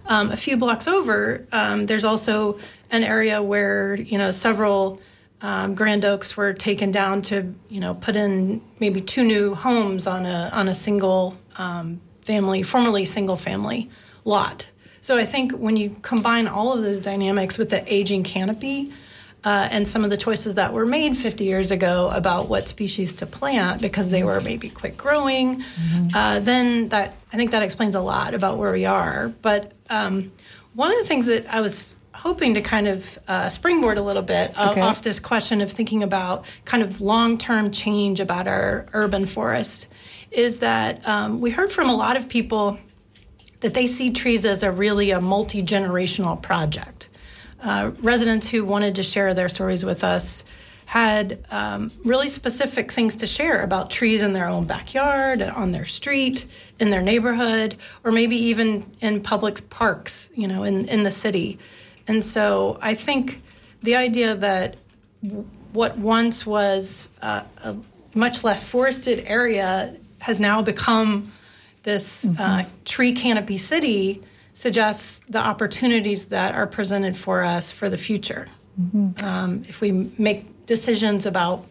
[0.06, 2.58] Um, a few blocks over, um, there's also
[2.90, 5.00] an area where you know several
[5.42, 10.06] um, grand oaks were taken down to you know put in maybe two new homes
[10.06, 13.88] on a on a single um, family, formerly single family
[14.24, 14.66] lot.
[15.00, 18.92] So I think when you combine all of those dynamics with the aging canopy,
[19.44, 23.14] uh, and some of the choices that were made 50 years ago about what species
[23.14, 25.62] to plant because they were maybe quick growing,
[26.14, 29.32] uh, then that I think that explains a lot about where we are.
[29.42, 30.32] But um,
[30.74, 34.22] one of the things that I was hoping to kind of uh, springboard a little
[34.22, 34.80] bit uh, Okay.
[34.80, 39.86] off this question of thinking about kind of long-term change about our urban forest
[40.30, 42.78] is that um, we heard from a lot of people
[43.60, 47.08] that they see trees as a really a multi-generational project.
[47.62, 50.44] Uh, residents who wanted to share their stories with us
[50.84, 55.84] had um, really specific things to share about trees in their own backyard, on their
[55.86, 56.46] street,
[56.78, 61.58] in their neighborhood, or maybe even in public parks, you know, in, in the city.
[62.08, 63.42] And so I think
[63.82, 64.76] the idea that
[65.72, 67.76] what once was uh, a
[68.14, 71.32] much less forested area has now become
[71.82, 74.22] this uh, tree canopy city
[74.54, 78.48] suggests the opportunities that are presented for us for the future.
[79.22, 81.64] Um, if we make decisions about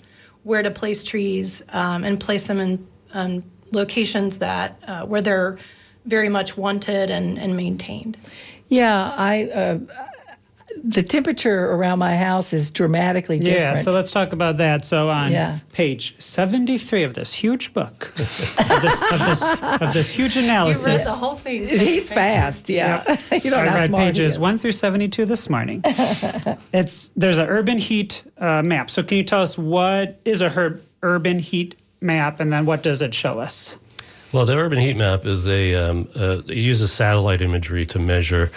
[0.43, 5.57] where to place trees um, and place them in um, locations that uh, where they're
[6.05, 8.17] very much wanted and, and maintained.
[8.69, 9.45] Yeah, I.
[9.45, 9.79] Uh,
[10.83, 13.59] the temperature around my house is dramatically different.
[13.59, 14.85] Yeah, so let's talk about that.
[14.85, 15.59] So on Yeah.
[15.71, 19.41] page 73 of this huge book, of, this, of, this,
[19.81, 20.85] of this huge You analysis.
[20.85, 21.67] read the whole thing.
[21.67, 22.69] He's fast.
[22.69, 25.81] Yeah, you don't know I read pages 1 through 72 this morning.
[26.73, 28.89] it's There's an urban heat uh, map.
[28.89, 32.83] So can you tell us what is a herb, urban heat map and then what
[32.83, 33.75] does it show us?
[34.33, 38.51] Well, the urban heat map is a um, uh, it uses satellite imagery to measure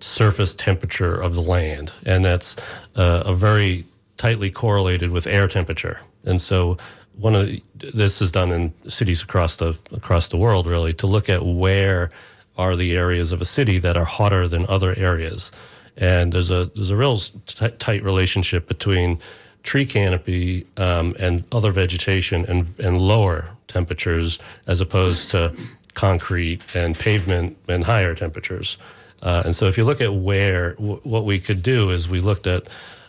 [0.00, 2.56] surface temperature of the land, and that's
[2.96, 3.84] uh, a very
[4.16, 6.00] tightly correlated with air temperature.
[6.24, 6.76] And so,
[7.18, 7.62] one of the,
[7.94, 12.10] this is done in cities across the across the world, really, to look at where
[12.58, 15.50] are the areas of a city that are hotter than other areas.
[15.96, 19.18] And there's a there's a real t- tight relationship between
[19.62, 25.54] tree canopy um, and other vegetation and, and lower temperatures as opposed to
[25.94, 28.78] concrete and pavement and higher temperatures.
[29.26, 32.20] Uh, and so if you look at where, w- what we could do is we
[32.20, 32.68] looked at,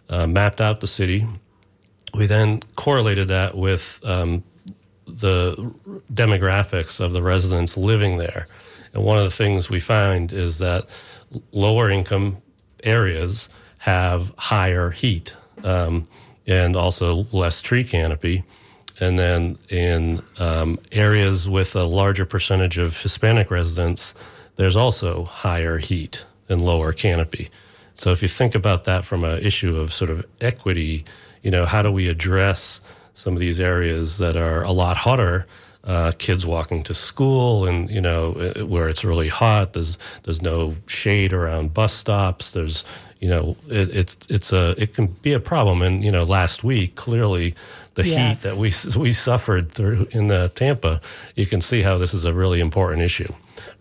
[0.10, 1.28] uh, mapped out the city.
[2.16, 4.44] We then correlated that with um,
[5.06, 5.56] the
[6.12, 8.48] demographics of the residents living there.
[8.94, 10.88] And one of the things we find is that
[11.52, 12.38] lower income
[12.84, 16.08] areas have higher heat um,
[16.48, 18.44] and also less tree canopy.
[19.00, 24.16] And then in um, areas with a larger percentage of Hispanic residents,
[24.58, 27.50] there's also higher heat and lower canopy.
[27.96, 31.06] So if you think about that from an issue of sort of equity,
[31.42, 32.82] you know, how do we address
[33.16, 35.48] some of these areas that are a lot hotter?
[35.84, 38.34] Uh, kids walking to school, and you know,
[38.68, 39.72] where it's really hot.
[39.72, 42.52] There's there's no shade around bus stops.
[42.52, 42.84] There's
[43.22, 45.82] you know, it, it's it's a it can be a problem.
[45.82, 47.56] And you know, last week clearly
[47.96, 48.44] the Yes.
[48.44, 51.02] heat that we we suffered through in the Tampa,
[51.36, 53.32] you can see how this is a really important issue.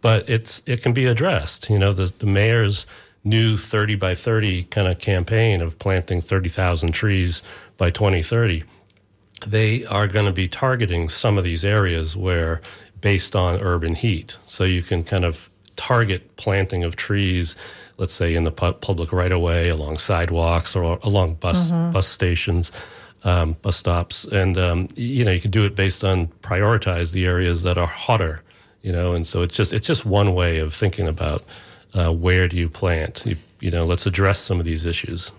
[0.02, 1.70] But it's it can be addressed.
[1.70, 2.86] You know, the the mayor's
[3.24, 7.42] new 30 by 30 kind of campaign of planting 30,000 trees
[7.76, 8.64] by 2030
[9.46, 12.60] they are going to be targeting some of these areas where
[13.00, 17.56] based on urban heat so you can kind of target planting of trees
[17.98, 22.06] let's say in the pu- public right of way along sidewalks or along bus bus
[22.06, 22.72] stations
[23.24, 24.24] um, bus stops.
[24.24, 27.86] And um, you know you can do it based on prioritize the areas that are
[27.86, 28.42] hotter
[28.86, 29.14] you know?
[29.14, 31.42] And so it's just it's just one way of thinking about
[31.94, 33.26] uh, where do you plant?
[33.26, 35.32] You, you know let's address some of these issues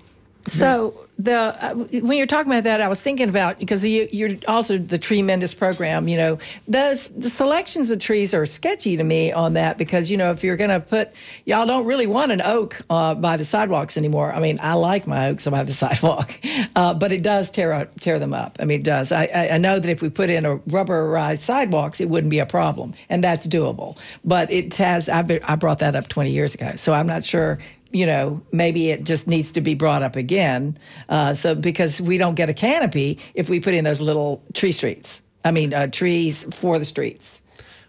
[0.48, 4.38] So the uh, when you're talking about that, I was thinking about because you, you're
[4.48, 6.08] also the tremendous program.
[6.08, 10.18] You know, those the selections of trees are sketchy to me on that because you
[10.18, 11.12] know if you're going to put
[11.46, 14.32] y'all don't really want an oak uh, by the sidewalks anymore.
[14.32, 16.34] I mean, I like my oaks by the sidewalk,
[16.76, 18.58] uh, but it does tear tear them up.
[18.60, 19.12] I mean, it does.
[19.12, 22.46] I, I, know that if we put in a rubberized sidewalks, it wouldn't be a
[22.46, 23.98] problem, and that's doable.
[24.24, 25.10] But it has.
[25.10, 27.58] I've I brought that up 20 years ago, so I'm not sure
[27.91, 30.78] you know, maybe it just needs to be brought up again.
[31.10, 34.71] Uh, so because we don't get a canopy if we put in those little tree
[34.71, 35.21] streets.
[35.45, 37.41] I mean, uh, trees for the streets.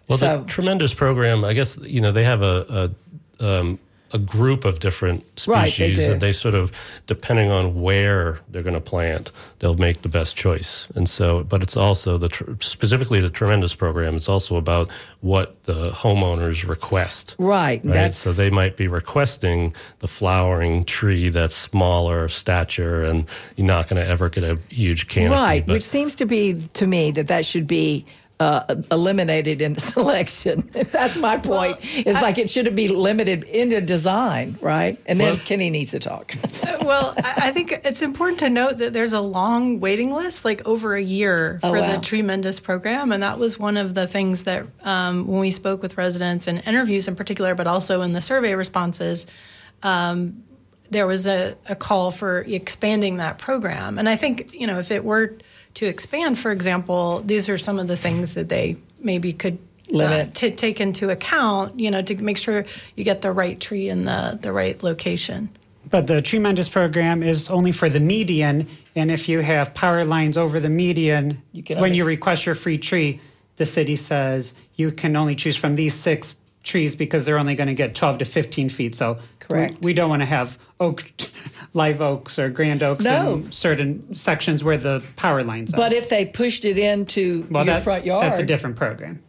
[0.07, 1.43] Well, So- the tremendous program.
[1.43, 2.91] I guess you know they have a
[3.39, 3.79] a, um,
[4.11, 6.71] a group of different Right, species, they and they sort of
[7.07, 10.87] depending on where they're going to plant, they'll make the best choice.
[10.95, 14.15] And so, but it's also the tr- specifically the tremendous program.
[14.15, 14.89] It's also about
[15.21, 17.35] what the homeowners request.
[17.37, 17.81] Right.
[17.83, 18.13] Right.
[18.13, 24.01] So they might be requesting the flowering tree that's smaller stature, and you're not going
[24.01, 25.33] to ever get a huge canopy.
[25.35, 28.05] right, but- which seems to be to me that that should be
[28.39, 30.69] uh, eliminated in the selection.
[30.91, 31.77] That's my point.
[31.81, 34.97] it's like it should be limited into design, right?
[35.05, 36.33] And then Kenny needs to talk.
[36.81, 40.65] well, I I think it's important to note that there's a long waiting list, like
[40.67, 41.95] over a year, Oh, for wow.
[41.95, 45.81] the Tremendous program, and that was one of the things that um, when we spoke
[45.81, 49.25] with residents in interviews in particular, but also in the survey responses,
[49.83, 50.43] um,
[50.91, 53.97] there was a, a call for expanding that program.
[53.99, 55.37] And I think you know if it were
[55.75, 59.57] to expand, for example, these are some of the things that they maybe could.
[59.93, 62.63] uh, to take into account, you know, to make sure
[62.95, 65.49] you get the right tree in the, the right location.
[65.89, 70.05] But the tree Tremendous program is only for the median, and if you have power
[70.05, 73.19] lines over the median, You can when you request your free tree,
[73.55, 77.67] the city says you can only choose from these six trees because they're only going
[77.67, 78.95] to get 12 to 15 feet.
[78.95, 79.17] So
[79.49, 79.73] Correct.
[79.81, 81.03] We, we don't want to have oak,
[81.73, 83.33] live oaks or grand oaks No.
[83.33, 85.77] in certain sections where the power lines are.
[85.77, 89.21] But if they pushed it into well, your that, front yard, that's a different program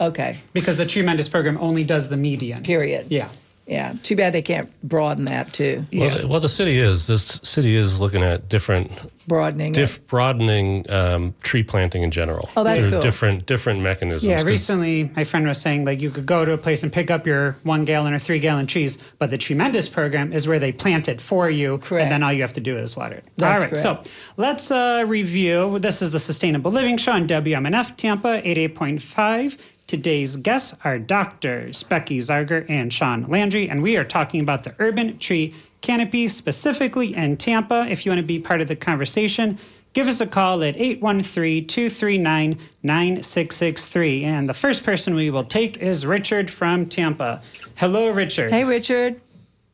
[0.00, 2.62] Okay, because the Tremendous program only does the median.
[2.62, 3.06] period.
[3.10, 3.28] Yeah.
[3.70, 3.94] Yeah.
[4.02, 5.86] Too bad they can't broaden that too.
[5.92, 7.06] Well, the, well, the city is.
[7.06, 8.90] This city is looking at different,
[9.28, 9.72] Broadening.
[9.72, 12.50] diff, broadening um, tree planting in general.
[12.56, 13.00] Oh, that's Through cool.
[13.00, 14.28] Different, different mechanisms.
[14.28, 17.12] Yeah, recently my friend was saying like you could go to a place and pick
[17.12, 20.72] up your one gallon or three gallon trees, but the Tremendous program is where they
[20.72, 22.02] plant it for you, Correct.
[22.02, 23.24] and then all you have to do is water it.
[23.36, 24.06] That's all right, correct.
[24.06, 25.78] so let's uh, review.
[25.78, 29.58] This is the Sustainable Living Show on WMNF Tampa 88.5.
[29.90, 34.72] Today's guests are doctors Becky Zarger and Shawn Landry, and we are talking about the
[34.78, 37.88] urban tree canopy, specifically in Tampa.
[37.90, 39.58] If you want to be part of the conversation,
[39.92, 44.22] give us a call at 813 239 9663.
[44.22, 47.42] And the first person we will take is Richard from Tampa.
[47.74, 48.52] Hello, Richard.
[48.52, 49.20] hey, Richard.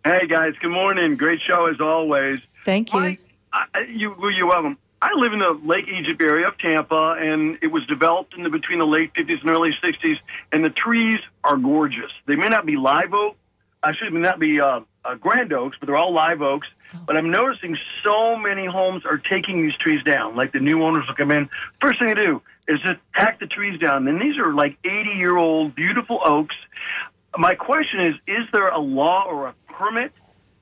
[0.02, 1.16] Hey guys, good morning.
[1.16, 2.38] Great show as always.
[2.64, 3.00] Thank you.
[3.00, 3.18] I,
[3.52, 4.78] I, you, you're welcome.
[5.02, 8.50] I live in the Lake Egypt area of Tampa, and it was developed in the,
[8.50, 10.16] between the late 50s and early 60s.
[10.52, 12.10] And the trees are gorgeous.
[12.26, 13.36] They may not be live oak,
[13.84, 16.68] actually, may not be uh, uh, grand oaks, but they're all live oaks.
[17.06, 20.34] But I'm noticing so many homes are taking these trees down.
[20.34, 21.48] Like the new owners will come in.
[21.80, 24.06] First thing they do is just hack the trees down.
[24.08, 26.54] And these are like 80 year old beautiful oaks.
[27.36, 30.12] My question is: Is there a law or a permit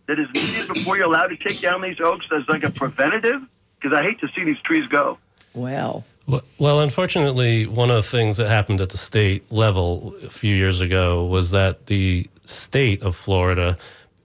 [0.06, 3.42] that is needed before you're allowed to take down these oaks as like a preventative?
[3.80, 5.18] Because I hate to see these trees go.
[5.54, 10.30] well, Well- Well, unfortunately, one of the things that happened at the state level a
[10.30, 13.76] few years ago was that the state of Florida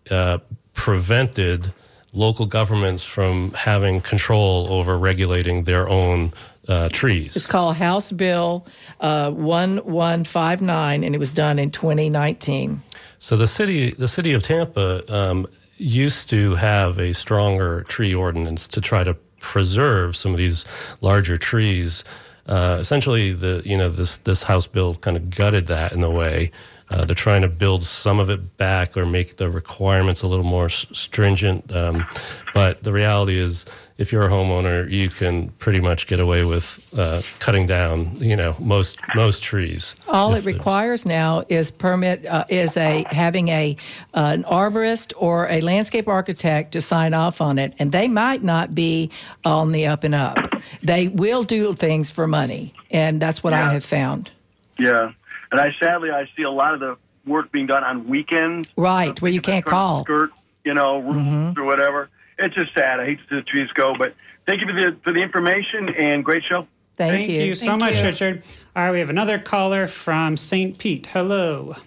[0.09, 0.37] uh,
[0.73, 1.73] prevented
[2.13, 6.33] local governments from having control over regulating their own
[6.69, 7.35] uh, trees.
[7.35, 8.65] it's called House Bill
[9.01, 12.81] uh, 1159, and it was done in 2019.
[13.19, 18.67] So the city, the city of Tampa, um, used to have a stronger tree ordinance
[18.69, 20.65] to try to preserve some of these
[21.01, 22.03] larger trees.
[22.47, 26.09] Uh, essentially, the you know this this House bill kind of gutted that in a
[26.09, 26.51] way.
[26.89, 30.45] Uh, they're trying to build some of it back or make the requirements a little
[30.45, 31.71] more stringent.
[31.75, 32.05] Um,
[32.53, 33.65] but the reality is,
[33.99, 38.35] if you're a homeowner, you can pretty much get away with uh, cutting down, you
[38.35, 39.93] know, most most trees.
[40.07, 43.75] All it requires now is permit uh, is a having a
[44.13, 48.41] uh, an arborist or a landscape architect to sign off on it, and they might
[48.41, 49.11] not be
[49.43, 50.37] on the up and up.
[50.81, 54.31] They will do things for money, and that's what I have found.
[54.79, 55.11] Yeah,
[55.51, 58.67] and I sadly I see a lot of the work being done on weekends.
[58.75, 60.03] Right, where you can't call.
[60.03, 60.31] Skirt,
[60.63, 62.09] you know, roofs or whatever.
[62.37, 62.99] It's just sad.
[62.99, 65.89] I hate to see the trees go, but thank you for the for the information
[65.89, 66.67] and great show.
[66.95, 68.03] Thank, Thank you, so Thank much, you.
[68.03, 68.43] Richard.
[68.75, 70.77] All right, we have another caller from St.
[70.77, 71.05] Pete.
[71.05, 71.77] Hello.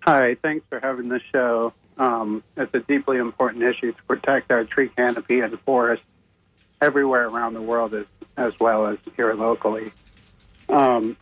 [0.00, 1.72] Hi, thanks for having the show.
[1.96, 6.02] Um, it's a deeply important issue to protect our tree canopy and forest
[6.80, 9.92] everywhere around the world, as, as well as here locally.
[10.68, 11.16] Um,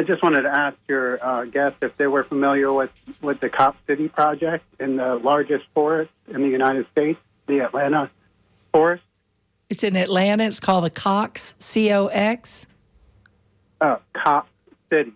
[0.00, 2.88] I just wanted to ask your uh, guests if they were familiar with,
[3.20, 8.10] with the Cop City project in the largest forest in the United States, the Atlanta
[8.72, 9.02] forest.
[9.68, 10.44] It's in Atlanta.
[10.44, 12.66] It's called the Cox C O X.
[13.82, 14.48] Uh, Cop
[14.90, 15.12] City,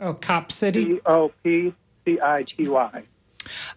[0.00, 0.94] Oh, Cop City.
[0.94, 1.72] C O P
[2.04, 3.02] C I T Y.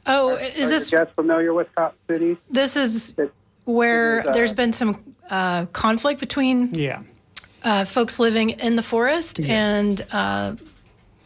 [0.07, 2.37] Oh, is Are this you guys familiar with Cop City?
[2.49, 3.31] this is It-
[3.65, 7.03] where uh, there's been some uh, conflict between Yeah.
[7.63, 10.55] Uh, folks living in the forest and uh,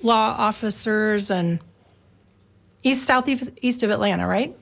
[0.01, 1.59] law officers and
[2.83, 4.55] east southeast east of Atlanta, right?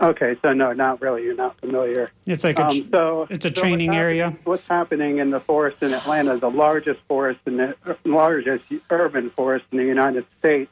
[0.00, 1.22] Okay, so no, not really.
[1.22, 2.10] You're not familiar.
[2.26, 4.36] It's like a, Um, so it's a so training what's area.
[4.44, 9.64] What's happening in the forest in Atlanta, the largest forest in the largest urban forest
[9.72, 10.70] in the United States,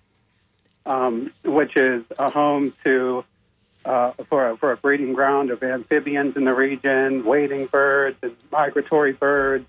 [0.86, 3.24] um, which is a home to
[3.84, 8.36] uh, for a, for a breeding ground of amphibians in the region, wading birds and
[8.50, 9.66] migratory birds,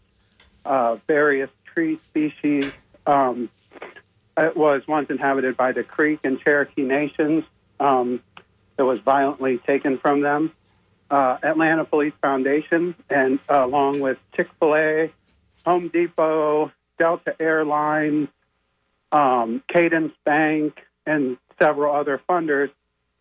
[0.66, 2.72] uh, various tree species,
[3.06, 3.50] Um,
[4.38, 7.44] it was once inhabited by the Creek and Cherokee nations.
[7.80, 8.22] Um,
[8.78, 10.52] it was violently taken from them.
[11.12, 15.12] Uh, Atlanta Police Foundation, and uh, along with Chick fil A,
[15.66, 18.30] Home Depot, Delta Airlines,
[19.12, 22.72] um, Cadence Bank, and several other funders,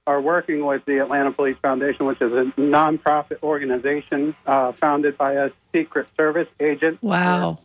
[0.07, 5.35] are working with the Atlanta Police Foundation, which is a nonprofit organization uh, founded by
[5.35, 7.03] a Secret Service agent.
[7.03, 7.59] Wow.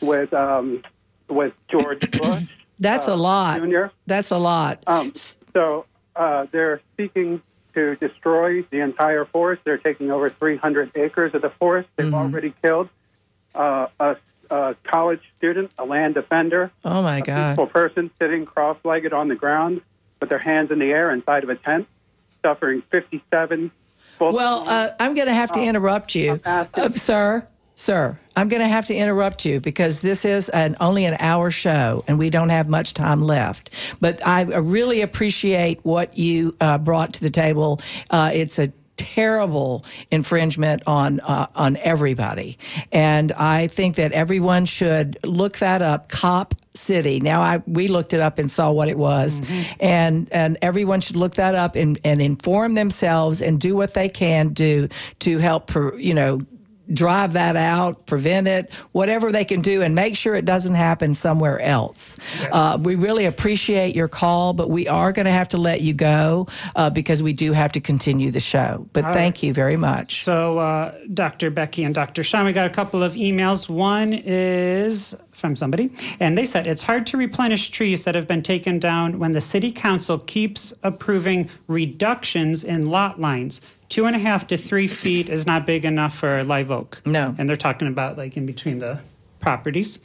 [0.00, 0.82] With um,
[1.28, 2.44] with George Bush.
[2.78, 3.60] That's a lot.
[3.60, 3.90] Junior.
[4.06, 4.82] That's a lot.
[4.86, 5.12] Um,
[5.52, 7.42] so uh, they're seeking
[7.74, 9.62] to destroy the entire forest.
[9.64, 11.88] They're taking over 300 acres of the forest.
[11.96, 12.88] They've already killed
[13.54, 14.16] uh, a,
[14.50, 17.50] a college student, a land defender, oh my a God.
[17.50, 19.82] peaceful person sitting cross-legged on the ground
[20.20, 21.86] with their hands in the air inside of a tent,
[22.42, 23.70] suffering 57.
[24.20, 27.46] Well, uh, I'm going to have to interrupt you, uh, sir.
[27.76, 31.48] Sir, I'm going to have to interrupt you because this is an, only an hour
[31.52, 33.70] show and we don't have much time left.
[34.00, 37.80] But I really appreciate what you uh, brought to the table.
[38.10, 42.58] Uh, it's a terrible infringement on uh, on everybody,
[42.92, 46.10] and I think that everyone should look that up.
[46.10, 47.20] Cop City.
[47.20, 49.42] Now, I we looked it up and saw what it was,
[49.80, 54.08] and and everyone should look that up and, and inform themselves and do what they
[54.08, 54.88] can do
[55.20, 56.40] to help, per, you know.
[56.92, 61.14] Drive that out, prevent it, whatever they can do, and make sure it doesn't happen
[61.14, 62.18] somewhere else.
[62.50, 65.92] Uh, we really appreciate your call, but we are going to have to let you
[65.92, 68.86] go uh, because we do have to continue the show.
[68.92, 70.24] But thank you very much.
[70.24, 71.50] So, uh, Dr.
[71.50, 72.22] Becky and Dr.
[72.22, 73.68] Shawn, we got a couple of emails.
[73.68, 78.42] One is from somebody, and they said it's hard to replenish trees that have been
[78.42, 83.60] taken down when the city council keeps approving reductions in lot lines.
[83.88, 87.00] Two and a half to three feet is not big enough for a live oak.
[87.06, 87.34] No.
[87.38, 89.00] And they're talking about like in between the
[89.40, 89.98] properties.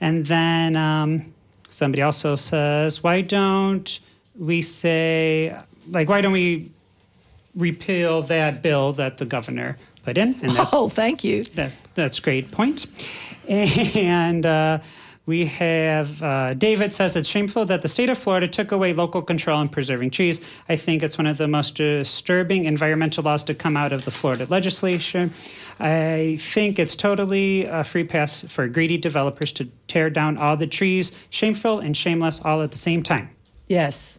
[0.00, 1.34] And then um,
[1.68, 3.98] somebody also says, why don't
[4.38, 5.54] we say,
[5.90, 6.70] like, why don't we
[7.54, 10.34] repeal that bill that the governor put in?
[10.42, 11.44] And that, Oh, thank you.
[11.56, 12.86] that, that's a great point.
[13.48, 14.78] And uh,
[15.28, 19.20] we have uh, David says it's shameful that the state of Florida took away local
[19.20, 20.40] control in preserving trees.
[20.70, 24.10] I think it's one of the most disturbing environmental laws to come out of the
[24.10, 25.30] Florida legislation.
[25.78, 30.66] I think it's totally a free pass for greedy developers to tear down all the
[30.66, 33.28] trees, shameful and shameless all at the same time.
[33.68, 34.17] Yes.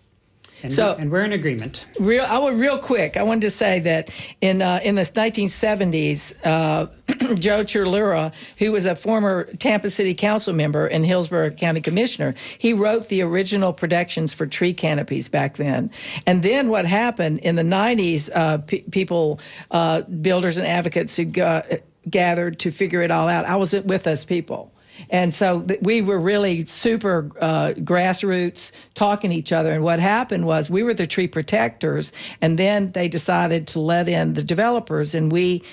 [0.63, 1.85] And, So- and we're in agreement.
[1.99, 3.15] Real, I would real quick.
[3.17, 4.09] I wanted to say that
[4.41, 6.87] in uh, in the 1970s, uh,
[7.35, 12.73] Joe Chillura, who was a former Tampa City Council member and Hillsborough County Commissioner, he
[12.73, 15.91] wrote the original protections for tree canopies back then.
[16.25, 18.29] And then what happened in the 90s?
[18.33, 19.39] Uh, pe people,
[19.71, 21.65] uh, builders and advocates who got,
[22.09, 23.45] gathered to figure it all out.
[23.45, 24.73] I was with those people.
[25.09, 29.73] And so th- we were really super uh, grassroots talking to each other.
[29.73, 34.09] And what happened was we were the tree protectors, and then they decided to let
[34.09, 35.63] in the developers, and we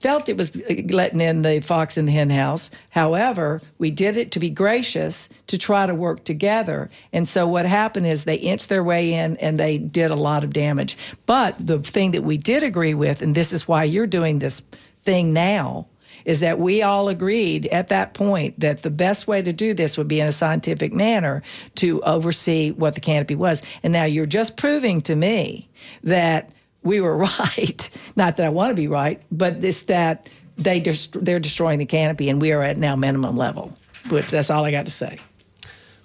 [0.00, 2.70] felt it was uh, letting in the fox in the hen house.
[2.90, 6.90] However, we did it to be gracious to try to work together.
[7.12, 10.44] And so what happened is they inched their way in and they did a lot
[10.44, 10.96] of damage.
[11.24, 14.62] But the thing that we did agree with, and this is why you're doing this
[15.02, 15.86] thing now,
[16.26, 19.96] is that we all agreed at that point that the best way to do this
[19.96, 21.42] would be in a scientific manner
[21.76, 23.62] to oversee what the canopy was.
[23.82, 25.68] And now you're just proving to me
[26.02, 26.50] that
[26.82, 27.88] we were right.
[28.16, 31.86] Not that I want to be right, but it's that they dest- they're destroying the
[31.86, 33.76] canopy and we are at now minimum level.
[34.08, 35.18] Which that's all I got to say.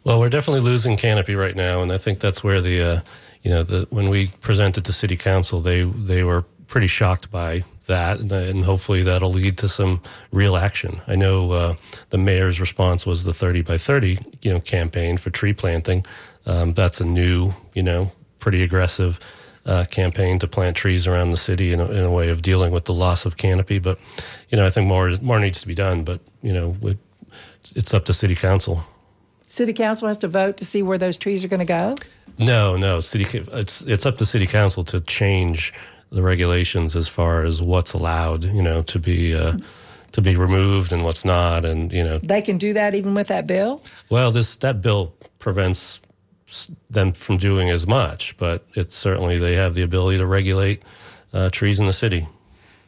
[0.03, 3.01] Well, we're definitely losing canopy right now, and I think that's where the, uh,
[3.43, 7.63] you know, the when we presented to City Council, they they were pretty shocked by
[7.91, 10.99] that, and, and hopefully that'll lead to some real action.
[11.07, 11.75] I know uh,
[12.09, 16.05] the mayor's response was the 30 by 30, you know, campaign for tree planting.
[16.45, 19.19] Um, that's a new, you know, pretty aggressive.
[19.63, 22.71] Uh, campaign to plant trees around the city in a, in a way of dealing
[22.71, 23.99] with the loss of canopy, but
[24.49, 26.03] you know I think more more needs to be done.
[26.03, 26.97] But you know it,
[27.75, 28.83] it's up to city council.
[29.45, 31.95] City council has to vote to see where those trees are going to go.
[32.39, 33.01] No, no.
[33.01, 33.25] City.
[33.37, 35.73] It's it's up to city council to change
[36.12, 38.45] the regulations as far as what's allowed.
[38.45, 39.57] You know, to be uh,
[40.12, 42.20] to be removed and what's not, and you know.
[42.20, 43.84] They can do that even with that bill.
[44.09, 46.01] Well, this that bill prevents
[46.89, 50.84] them from doing as much, but it's certainly they have the ability to regulate
[51.34, 52.28] uh, trees in the city.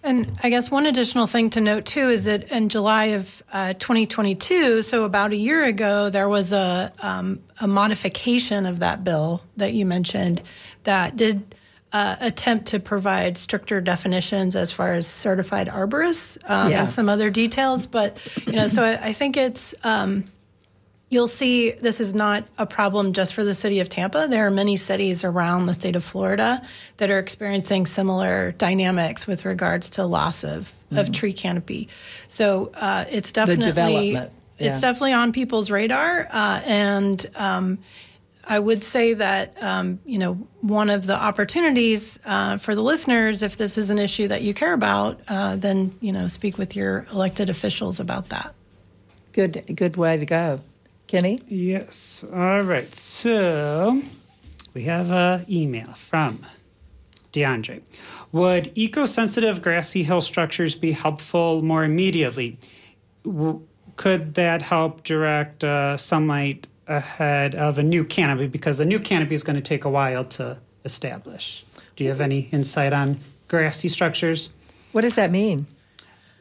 [0.06, 3.72] And I guess one additional thing to note too is that in July of uh,
[3.74, 9.42] 2022, so about a year ago, there was a um, a modification of that bill
[9.56, 10.42] that you mentioned
[10.84, 11.56] that did
[11.94, 16.82] uh, attempt to provide stricter definitions as far as certified arborists um, Yeah.
[16.82, 17.86] and some other details.
[17.86, 19.74] But you know, so I, I think it's.
[19.84, 20.26] Um,
[21.10, 24.26] You'll see this is not a problem just for the city of Tampa.
[24.28, 26.60] There are many cities around the state of Florida
[26.98, 31.88] that are experiencing similar dynamics with regards to loss of, of tree canopy.
[32.28, 34.72] So uh, it's definitely development, yeah.
[34.72, 37.78] it's definitely on people's radar, uh, and um,
[38.46, 43.41] I would say that um, you know one of the opportunities uh, for the listeners,
[43.41, 46.76] if this is an issue that you care about, uh, then you know speak with
[46.76, 48.54] your elected officials about that.
[49.34, 50.62] Good, good way to go.
[51.08, 51.39] Kenny?
[51.48, 52.24] Yes.
[52.32, 52.94] All right.
[52.96, 54.02] So
[54.74, 56.46] we have an email from
[57.34, 57.82] DeAndre.
[58.32, 62.58] Would eco sensitive grassy hill structures be helpful more immediately?
[63.26, 63.62] W-
[63.96, 68.48] could that help direct uh, sunlight ahead of a new canopy?
[68.48, 71.66] Because a new canopy is going to take a while to establish.
[71.96, 74.50] Do you have any insight on grassy structures?
[74.92, 75.66] What does that mean?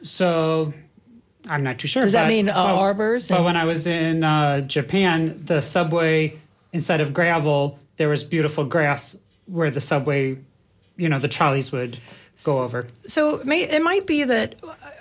[0.01, 0.73] So
[1.47, 2.01] I'm not too sure.
[2.03, 5.61] Does that but- mean, uh, but- arbors But when I was in uh, Japan, the
[5.61, 6.37] subway
[6.71, 9.15] instead of gravel, there was beautiful grass
[9.45, 10.37] where the subway,
[10.97, 11.97] you know, the trolleys would
[12.43, 12.87] go over.
[13.07, 14.55] So it, may, it might be that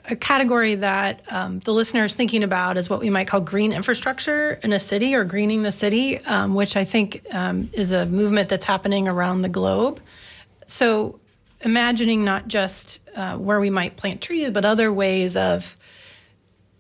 [0.09, 3.73] a category that um, the listener is thinking about is what we might call green
[3.73, 8.07] infrastructure in a city or greening the city, um, which I think um, is a
[8.07, 10.01] movement that's happening around the globe.
[10.67, 11.19] So
[11.61, 15.77] imagining not just uh, where we might plant trees, but other ways of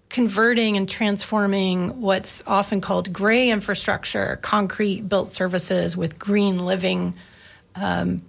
[0.09, 7.15] converting and transforming what's often called gray infrastructure, concrete built services with green living
[7.77, 8.21] um,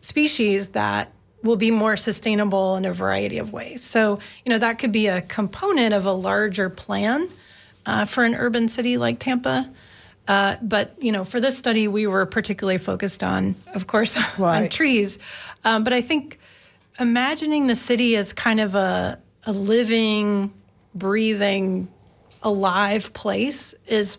[0.00, 1.12] species that
[1.42, 3.82] will be more sustainable in a variety of ways.
[3.82, 7.28] So, you know, that could be a component of a larger plan
[7.86, 9.70] uh, for an urban city like Tampa.
[10.26, 14.68] Uh, but you know, for this study, we were particularly focused on, of course, on
[14.68, 15.18] trees.
[15.64, 16.38] Um, but I think
[17.00, 20.52] imagining the city as kind of a, a living,
[20.94, 21.88] breathing,
[22.42, 24.18] alive place is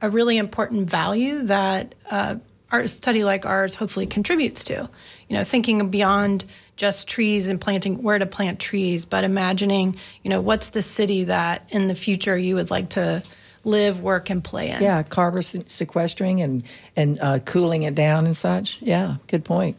[0.00, 2.36] a really important value that uh,
[2.74, 4.88] our study like ours hopefully contributes to.
[5.28, 6.44] You know, thinking beyond
[6.76, 11.24] just trees and planting where to plant trees, but imagining, you know, what's the city
[11.24, 13.22] that in the future you would like to
[13.64, 14.82] live, work, and play in.
[14.82, 16.64] Yeah, carbon sequestering and
[16.96, 18.78] and uh, cooling it down and such.
[18.82, 19.76] Yeah, good point.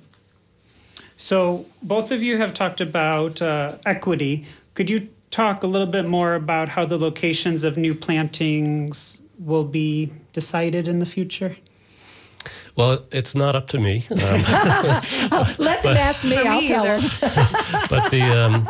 [1.18, 4.48] So both of you have talked about uh, equity.
[4.74, 9.66] Could you talk a little bit more about how the locations of new plantings will
[9.66, 11.56] be decided in the future?
[12.76, 14.18] Well, it's not up to me, um,
[15.58, 16.36] Let them ask me.
[16.38, 17.08] For I'll me tell either.
[17.08, 17.12] them.
[17.90, 18.68] but the um,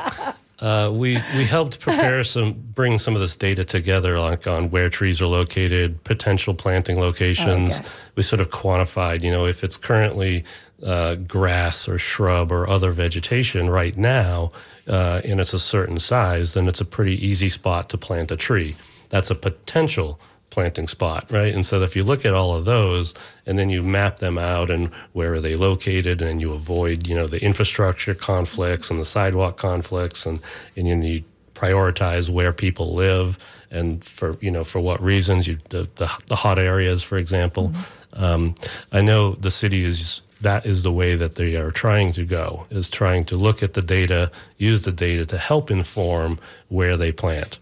[0.59, 4.89] uh, we we helped prepare some, bring some of this data together, like on where
[4.89, 7.75] trees are located, potential planting locations.
[7.79, 7.87] Okay.
[8.15, 10.45] We sort of quantified, you know, if it's currently
[10.83, 14.51] uh, grass or shrub or other vegetation right now,
[14.87, 18.37] uh, and it's a certain size, then it's a pretty easy spot to plant a
[18.37, 18.75] tree.
[19.09, 20.19] That's a potential
[20.55, 21.53] planting spot, right?
[21.53, 23.13] And so if you look at all of those
[23.45, 27.13] and then you map them out and where are they located and you avoid, you
[27.13, 30.39] know, the infrastructure conflicts and the sidewalk conflicts and,
[30.77, 31.23] and you, you
[31.55, 33.37] prioritize where people live
[33.69, 37.73] and for, you know, for what reasons, you, the, the, the hot areas, for example.
[38.13, 38.55] Um,
[38.93, 42.65] I know the city is that is the way that they are trying to go
[42.69, 46.39] is trying to look at the data use the data to help inform
[46.69, 47.57] where they plant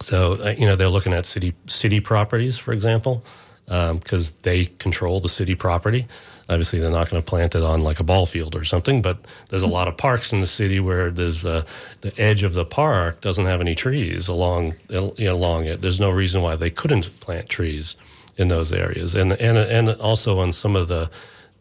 [0.00, 3.24] so uh, you know they're looking at city city properties, for example,
[3.66, 6.06] because they control the city property.
[6.48, 9.00] Obviously, they're not going to plant it on like a ball field or something.
[9.00, 9.18] But
[9.48, 11.64] there's a lot of parks in the city where there's uh,
[12.02, 15.80] the edge of the park doesn't have any trees along you know, along it.
[15.80, 17.96] There's no reason why they couldn't plant trees
[18.36, 21.10] in those areas, and and and also on some of the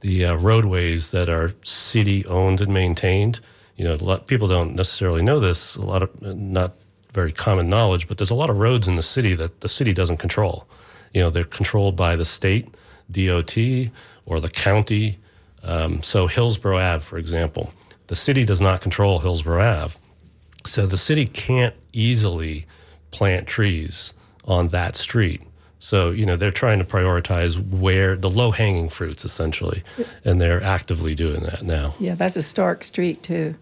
[0.02, 3.40] the uh, roadways that are city owned and maintained.
[3.78, 5.78] You know, a lot, people don't necessarily know this.
[5.78, 6.74] A lot of not
[7.14, 9.94] very common knowledge, but there's a lot of roads in the city that the city
[9.94, 10.68] doesn't control.
[11.14, 12.76] You know, they're controlled by the state,
[13.12, 13.58] DOT,
[14.26, 15.20] or the county.
[15.64, 17.72] Um, so Hillsborough Ave, for example,
[18.08, 19.98] the city does not control Hillsborough Ave.
[20.66, 22.66] So the city can't easily
[23.12, 24.14] plant trees
[24.46, 25.42] on that street.
[25.80, 29.84] So, you know, they're trying to prioritize where the low hanging fruits, essentially,
[30.24, 31.94] and they're actively doing that now.
[32.00, 33.56] Yeah, that's a stark street too.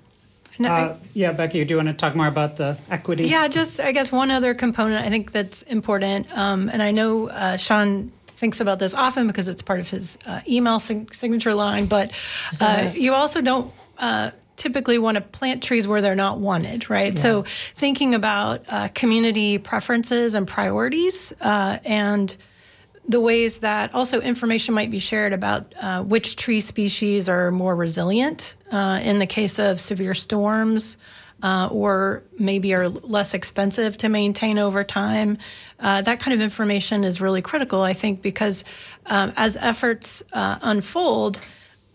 [0.66, 3.26] I- Uh, yeah, Becky, do you want to talk more about the equity?
[3.26, 7.30] Yeah, just I guess one other component I think that's important, um, and I know
[7.30, 11.53] uh, Shawn thinks about this often because it's part of his uh, email sig- signature
[11.53, 12.12] line, but
[12.59, 13.72] uh, you also don't.
[13.97, 17.43] Uh, typically want to plant trees where they're not wanted right so
[17.76, 22.38] thinking about uh, community preferences and priorities uh, and
[23.12, 27.76] the ways that also information might be shared about uh, which tree species are more
[27.76, 30.97] resilient uh, in the case of severe storms,
[31.43, 35.38] uh, or maybe are less expensive to maintain over time.
[35.80, 38.64] Uh, that kind of information is really critical, I think, because
[39.07, 41.39] um, as efforts uh, unfold,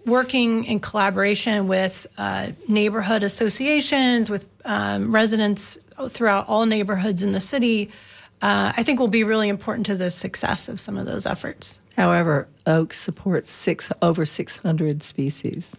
[0.04, 5.78] working in collaboration with uh, neighborhood associations, with um, residents
[6.10, 7.90] throughout all neighborhoods in the city,
[8.42, 11.80] uh, I think will be really important to the success of some of those efforts.
[11.96, 15.72] However, oak supports six over 600 species.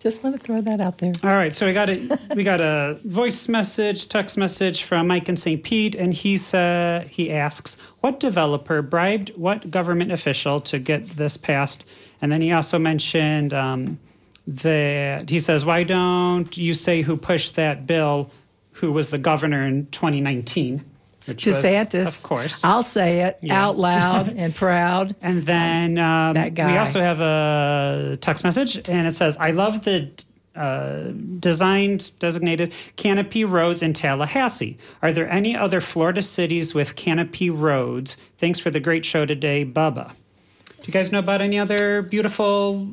[0.00, 1.12] Just want to throw that out there.
[1.22, 5.28] All right, so we got a we got a voice message, text message from Mike
[5.28, 5.62] in St.
[5.62, 11.36] Pete, and he said he asks, "What developer bribed what government official to get this
[11.36, 11.84] passed?"
[12.20, 14.00] And then he also mentioned um,
[14.48, 18.32] that he says, "Why don't you say who pushed that bill?
[18.72, 20.84] Who was the governor in 2019?"
[21.26, 22.06] Which was, DeSantis.
[22.08, 22.64] of course.
[22.64, 23.62] I'll say it Yeah.
[23.64, 25.14] out loud and proud.
[25.22, 26.72] And then um, That guy.
[26.72, 30.10] we also have a text message, and it says, "I love the
[30.54, 34.76] uh, designed designated canopy roads in Tallahassee.
[35.00, 38.16] Are there any other Florida cities with canopy roads?
[38.36, 42.88] Thanks for the great show today, Bubba." Do you guys know about any other beautiful,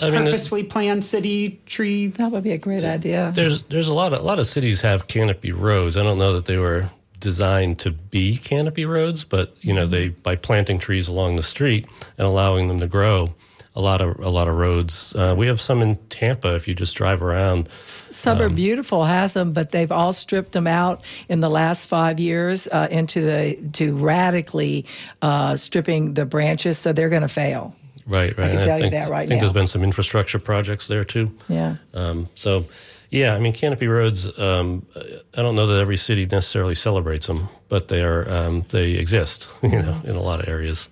[0.00, 2.08] I mean, purposefully planned city tree?
[2.08, 3.30] That would be a great idea.
[3.34, 5.96] There's there's a lot of a lot of cities have canopy roads.
[5.96, 6.90] I don't know that they were
[7.20, 11.86] designed to be canopy roads, but you know they by planting trees along the street
[12.16, 13.34] and allowing them to grow.
[13.74, 15.14] A lot of a lot of roads.
[15.14, 16.56] Uh, we have some in Tampa.
[16.56, 21.04] If you just drive around, Suburb Beautiful has them, but they've all stripped them out
[21.28, 24.84] in the last five years uh, into the to radically
[25.22, 27.76] uh, stripping the branches, so they're going to fail.
[28.08, 28.50] right, right.
[28.50, 29.46] can tell you think, that right I think now.
[29.46, 31.30] there's been some infrastructure projects there too.
[31.48, 31.76] Yeah.
[31.94, 32.64] Um, so,
[33.10, 34.38] yeah, I mean, canopy roads.
[34.38, 38.92] Um, I don't know that every city necessarily celebrates them, but they are um, they
[38.92, 39.48] exist.
[39.62, 40.88] You know, in a lot of areas.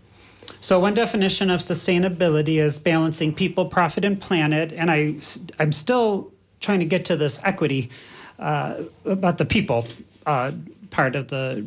[0.61, 4.73] So one definition of sustainability is balancing people, profit, and planet.
[4.73, 5.17] And I,
[5.59, 7.91] I'm still trying to get to this equity
[8.39, 9.87] uh, about the people
[10.27, 10.53] uh,
[10.91, 11.67] part of the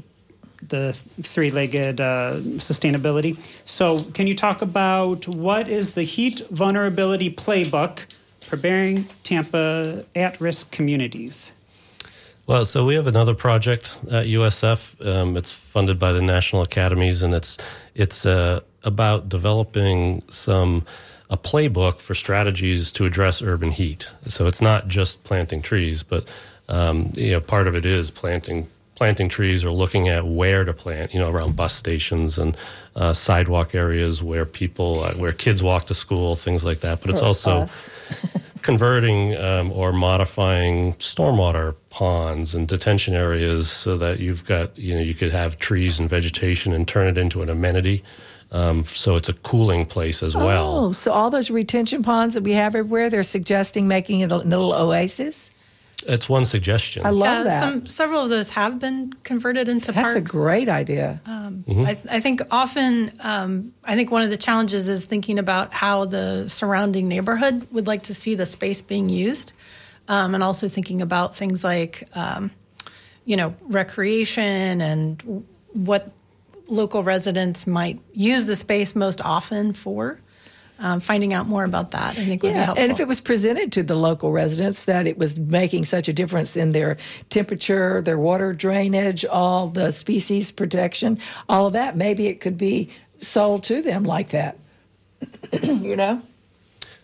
[0.67, 0.91] the
[1.21, 3.39] three-legged uh, sustainability.
[3.65, 8.01] So can you talk about what is the heat vulnerability playbook
[8.49, 11.51] preparing Tampa at-risk communities?
[12.47, 15.05] Well, so we have another project at USF.
[15.05, 17.59] Um, it's funded by the national academies, and it's
[17.93, 20.83] it's uh, about developing some
[21.29, 24.09] a playbook for strategies to address urban heat.
[24.27, 26.27] So it's not just planting trees, but
[26.69, 28.67] um, you know, part of it is planting
[28.99, 31.13] planting trees or looking at where to plant.
[31.13, 32.57] You know, around bus stations and
[32.97, 36.99] uh, sidewalk areas where people uh, where kids walk to school, things like that.
[36.99, 37.65] But it's also
[38.61, 45.01] converting um, or modifying stormwater ponds and detention areas so that you've got you know
[45.01, 48.03] you could have trees and vegetation and turn it into an amenity
[48.51, 52.43] um, so it's a cooling place as well Oh, so all those retention ponds that
[52.43, 55.49] we have everywhere, they're suggesting making it a little oasis.
[56.07, 57.59] It's one suggestion I love that.
[57.59, 60.13] Some several of those have been converted into That's parks.
[60.15, 61.21] That's a great idea.
[61.85, 65.73] I, th- I think often, um, I think one of the challenges is thinking about
[65.73, 69.53] how the surrounding neighborhood would like to see the space being used,
[70.07, 72.51] um, and also thinking about things like, um,
[73.25, 76.11] you know, recreation and what
[76.67, 80.19] local residents might use the space most often for.
[80.81, 82.81] Um, finding out more about that, I think, would be helpful.
[82.81, 86.13] and if it was presented to the local residents that it was making such a
[86.13, 86.95] difference in their
[87.29, 91.19] temperature, their water drainage, all the species protection,
[91.49, 94.57] all of that, maybe it could be sold to them like that.
[95.61, 96.21] you know?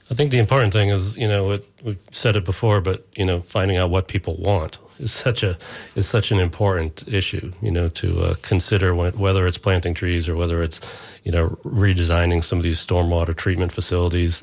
[0.10, 3.26] I think the important thing is you know it, we've said it before but you
[3.26, 5.58] know finding out what people want is such a
[5.96, 10.30] is such an important issue you know to uh, consider when, whether it's planting trees
[10.30, 10.80] or whether it's
[11.26, 14.42] you know redesigning some of these stormwater treatment facilities.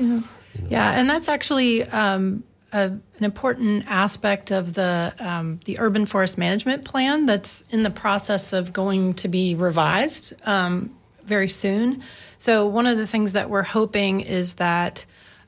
[0.69, 6.37] Yeah, and that's actually um, a, an important aspect of the um, the urban forest
[6.37, 10.95] management plan that's in the process of going to be revised um,
[11.25, 12.03] very soon.
[12.37, 15.07] So one of the things that we're hoping is that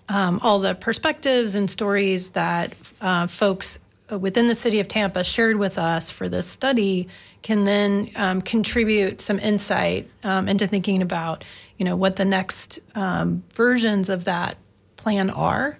[0.08, 3.78] um, all the perspectives and stories that uh, folks
[4.10, 7.08] within the city of Tampa shared with us for this study
[7.42, 11.44] can then um, contribute some insight um, into thinking about,
[11.78, 14.56] you know, what the next um, versions of that
[14.96, 15.78] plan are.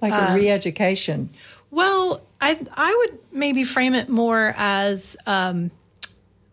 [0.00, 1.30] Like a re education.
[1.70, 5.70] Well, I I would maybe frame it more as um,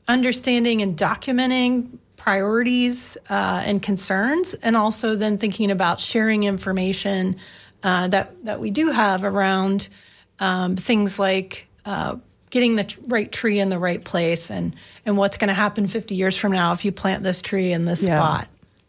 [0.08, 7.36] understanding and documenting priorities uh, and concerns, and also then thinking about sharing information
[7.84, 9.88] uh, that that we do have around
[10.40, 12.18] um, things like uh,
[12.52, 16.14] getting the right tree in the right place, and and what's going to happen 50
[16.14, 18.20] years from now if you plant this tree in this Yeah.
[18.20, 18.48] spot.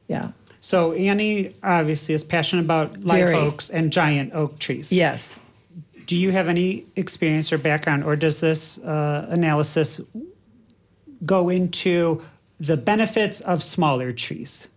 [0.08, 0.32] Yeah.
[0.60, 3.36] So Annie obviously is passionate about live Very.
[3.36, 4.92] oaks and giant oak trees.
[4.92, 5.38] Yes.
[6.06, 10.00] do you have any experience or background, or does this uh, analysis
[11.24, 12.20] go into
[12.60, 14.68] the benefits of smaller trees?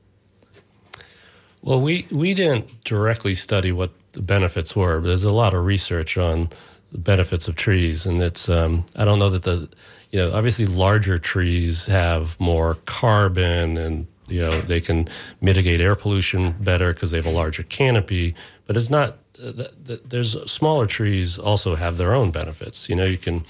[1.62, 5.66] Well, we, we didn't directly study what the benefits were, but there's a lot of
[5.66, 6.50] research on
[6.92, 8.06] the benefits of trees.
[8.06, 9.70] And it's, um, I don't know that the,
[10.12, 15.08] you know, obviously larger trees have more carbon and, you know, they can
[15.42, 19.64] mitigate air pollution better because they have a larger canopy, but it's not, uh,
[20.06, 22.88] there's smaller trees also have their own benefits.
[22.88, 23.46] You know, you can,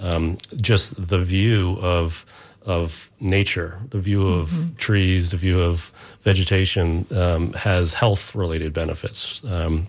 [0.00, 2.24] um, just the view of,
[2.64, 4.74] of nature, the view of mm-hmm.
[4.76, 5.92] trees, the view of
[6.22, 9.42] vegetation um, has health related benefits.
[9.44, 9.88] Um,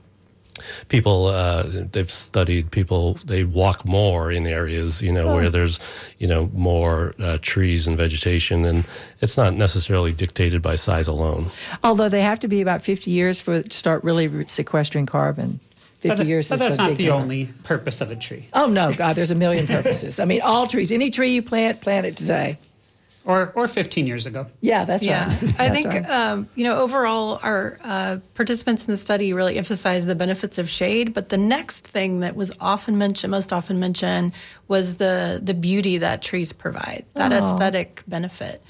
[0.87, 5.35] people uh, they've studied people they walk more in areas you know oh.
[5.35, 5.79] where there's
[6.19, 8.85] you know more uh, trees and vegetation and
[9.21, 11.49] it's not necessarily dictated by size alone
[11.83, 15.59] although they have to be about 50 years for to start really sequestering carbon
[15.99, 19.15] 50 but, years but that's not the only purpose of a tree oh no god
[19.15, 22.57] there's a million purposes i mean all trees any tree you plant plant it today
[23.25, 24.45] or or 15 years ago.
[24.61, 25.27] Yeah, that's yeah.
[25.27, 25.43] right.
[25.43, 26.09] I that's think right.
[26.09, 30.69] um, you know overall our uh, participants in the study really emphasized the benefits of
[30.69, 34.33] shade, but the next thing that was often mentioned, most often mentioned,
[34.67, 37.37] was the the beauty that trees provide, that oh.
[37.37, 38.61] aesthetic benefit,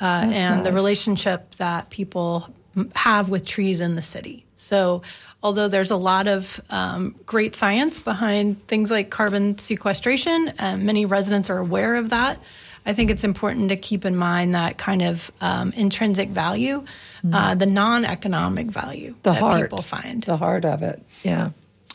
[0.00, 0.64] uh, and nice.
[0.64, 2.48] the relationship that people
[2.94, 4.44] have with trees in the city.
[4.56, 5.02] So
[5.42, 11.04] although there's a lot of um, great science behind things like carbon sequestration, uh, many
[11.04, 12.40] residents are aware of that.
[12.86, 16.80] I think it's important to keep in mind that kind of um, intrinsic value,
[17.24, 17.34] mm-hmm.
[17.34, 20.22] uh, the non-economic value the that heart, people find.
[20.22, 21.50] The heart of it, yeah.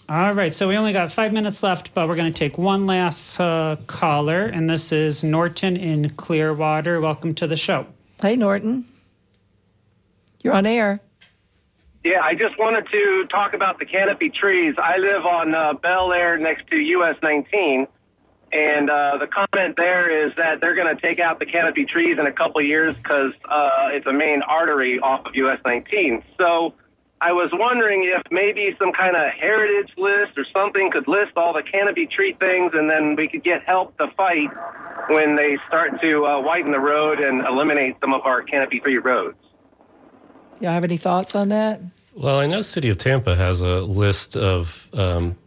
[0.08, 2.88] All right, so we only got five minutes left, but we're going to take one
[2.88, 7.00] last uh, caller, and this is Norton in Clearwater.
[7.00, 7.86] Welcome to the show.
[8.20, 8.86] Hey, Norton.
[10.42, 11.02] You're on air.
[12.04, 14.74] Yeah, I just wanted to talk about the canopy trees.
[14.82, 17.86] I live on uh, Belleair next to US 19
[18.52, 22.18] and uh, the comment there is that they're going to take out the canopy trees
[22.20, 26.24] in a couple years because uh, it's a main artery off of US 19.
[26.40, 26.74] So
[27.22, 31.54] I was wondering if maybe some kind of heritage list or something could list all
[31.54, 34.50] the canopy tree things, and then we could get help to fight
[35.10, 38.98] when they start to uh, widen the road and eliminate some of our canopy tree
[38.98, 39.38] roads.
[40.62, 41.82] Y'all have any thoughts on that?
[42.14, 45.38] Well, I know City of Tampa has a list of um,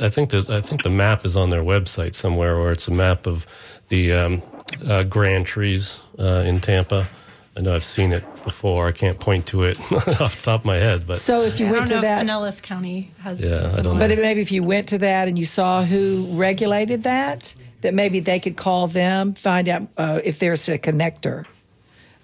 [0.00, 2.92] I think there's, I think the map is on their website somewhere, or it's a
[2.92, 3.46] map of
[3.88, 4.42] the um,
[4.86, 7.08] uh, grand trees uh, in Tampa.
[7.56, 8.86] I know I've seen it before.
[8.86, 9.78] I can't point to it
[10.20, 12.62] off the top of my head, but so if you I went to that, Pinellas
[12.62, 13.42] County has.
[13.42, 14.08] Yeah, I don't know.
[14.08, 18.20] But maybe if you went to that and you saw who regulated that, that maybe
[18.20, 21.44] they could call them, find out uh, if there's a connector.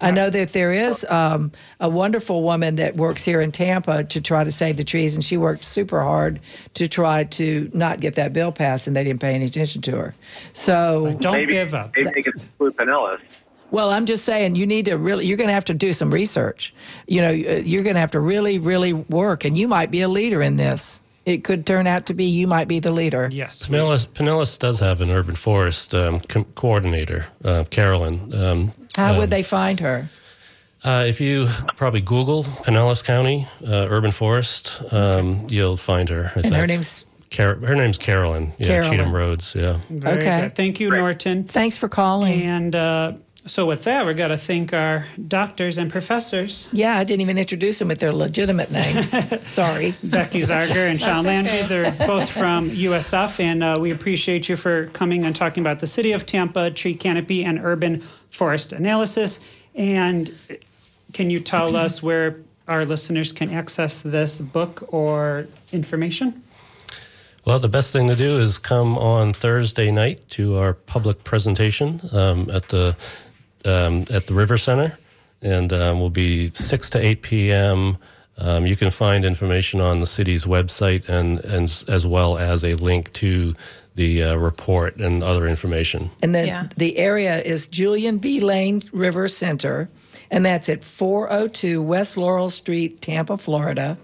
[0.01, 4.21] I know that there is um, a wonderful woman that works here in Tampa to
[4.21, 6.39] try to save the trees, and she worked super hard
[6.75, 9.91] to try to not get that bill passed, and they didn't pay any attention to
[9.97, 10.15] her.
[10.53, 11.93] So don't maybe, give up.
[11.95, 13.19] Maybe they could include Pinellas.
[13.71, 16.11] Well, I'm just saying you need to really, you're going to have to do some
[16.11, 16.73] research.
[17.07, 20.07] You know, you're going to have to really, really work, and you might be a
[20.07, 23.27] leader in this it could turn out to be you might be the leader.
[23.29, 23.67] Yes.
[23.67, 28.33] Pinellas, Pinellas does have an urban forest um, co- coordinator, uh, Carolyn.
[28.33, 30.09] Um, How um, would they find her?
[30.83, 36.31] Uh, if you probably Google Pinellas County uh, urban forest, um, you'll find her.
[36.35, 36.55] I and think.
[36.55, 38.53] her name's Car- her name's Carolyn.
[38.57, 38.91] Yeah, Carolyn.
[38.91, 39.55] Cheatham Roads.
[39.55, 39.79] Yeah.
[39.89, 40.41] Very okay.
[40.41, 40.55] Good.
[40.55, 41.43] Thank you, Norton.
[41.43, 42.41] Thanks for calling.
[42.41, 43.13] And uh,
[43.47, 46.67] so, with that, we've got to thank our doctors and professors.
[46.71, 49.03] Yeah, I didn't even introduce them with their legitimate name.
[49.45, 49.93] Sorry.
[50.03, 51.59] Becky Zarger and Shawn Landry.
[51.59, 51.67] Okay.
[51.67, 55.87] They're both from USF, and uh, we appreciate you for coming and talking about the
[55.87, 59.39] City of Tampa tree canopy and urban forest analysis.
[59.75, 60.33] And
[61.13, 66.43] can you tell us where our listeners can access this book or information?
[67.45, 72.01] Well, the best thing to do is come on Thursday night to our public presentation
[72.11, 72.95] um, at the
[73.63, 74.97] um, at the River Center,
[75.41, 77.97] and um, will be 6 to 8 p.m.
[78.37, 82.75] Um, you can find information on the city's website and, and as well as a
[82.75, 83.55] link to
[83.97, 86.09] the uh, report and other information.
[86.21, 86.69] And then yeah.
[86.77, 88.39] the area is Julian B.
[88.39, 89.89] Lane River Center,
[90.31, 93.97] and that's at 402 West Laurel Street, Tampa, Florida.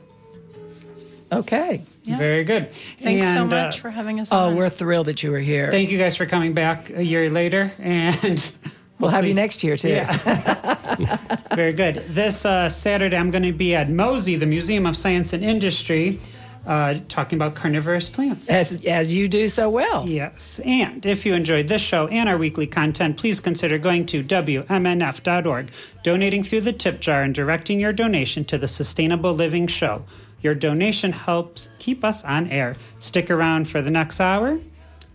[1.31, 1.81] Okay.
[2.03, 2.17] Yeah.
[2.17, 2.73] Very good.
[2.99, 4.31] Thanks and, so much uh, for having us.
[4.31, 4.55] Oh, on.
[4.55, 5.71] we're thrilled that you were here.
[5.71, 8.51] Thank you guys for coming back a year later, and
[9.03, 9.89] We'll have you next year too.
[9.89, 11.27] Yeah.
[11.55, 11.95] Very good.
[12.07, 16.21] This uh, Saturday, I'm going to be at MOSI, the Museum of Science and Industry,
[16.65, 18.49] uh, talking about carnivorous plants.
[18.49, 20.07] As, as you do so well.
[20.07, 20.59] Yes.
[20.63, 25.71] And if you enjoyed this show and our weekly content, please consider going to WMNF.org,
[26.03, 30.05] donating through the tip jar, and directing your donation to the Sustainable Living Show.
[30.41, 32.75] Your donation helps keep us on air.
[32.99, 34.59] Stick around for the next hour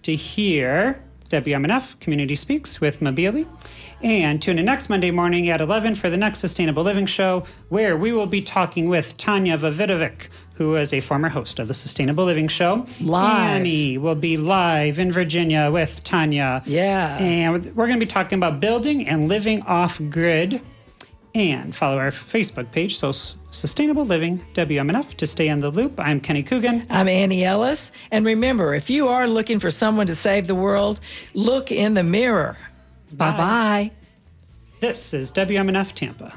[0.02, 3.46] to hear WMNF Community Speaks with Mabili.
[4.02, 7.96] And tune in next Monday morning at 11 for the next Sustainable Living Show, where
[7.96, 10.28] we will be talking with Tanya Vidovich,
[10.58, 12.84] who is a former host of the Sustainable Living Show.
[13.00, 13.60] Live.
[13.60, 16.62] Annie will be live in Virginia with Tanya.
[16.66, 17.16] Yeah.
[17.18, 20.60] And we're going to be talking about building and living off grid.
[21.34, 26.00] And follow our Facebook page, so Sustainable Living WMNF, to stay in the loop.
[26.00, 26.84] I'm Kenny Coogan.
[26.90, 27.92] I'm Annie Ellis.
[28.10, 30.98] And remember, if you are looking for someone to save the world,
[31.34, 32.58] look in the mirror.
[33.12, 33.90] Bye bye.
[34.80, 36.34] This is WMNF Tampa.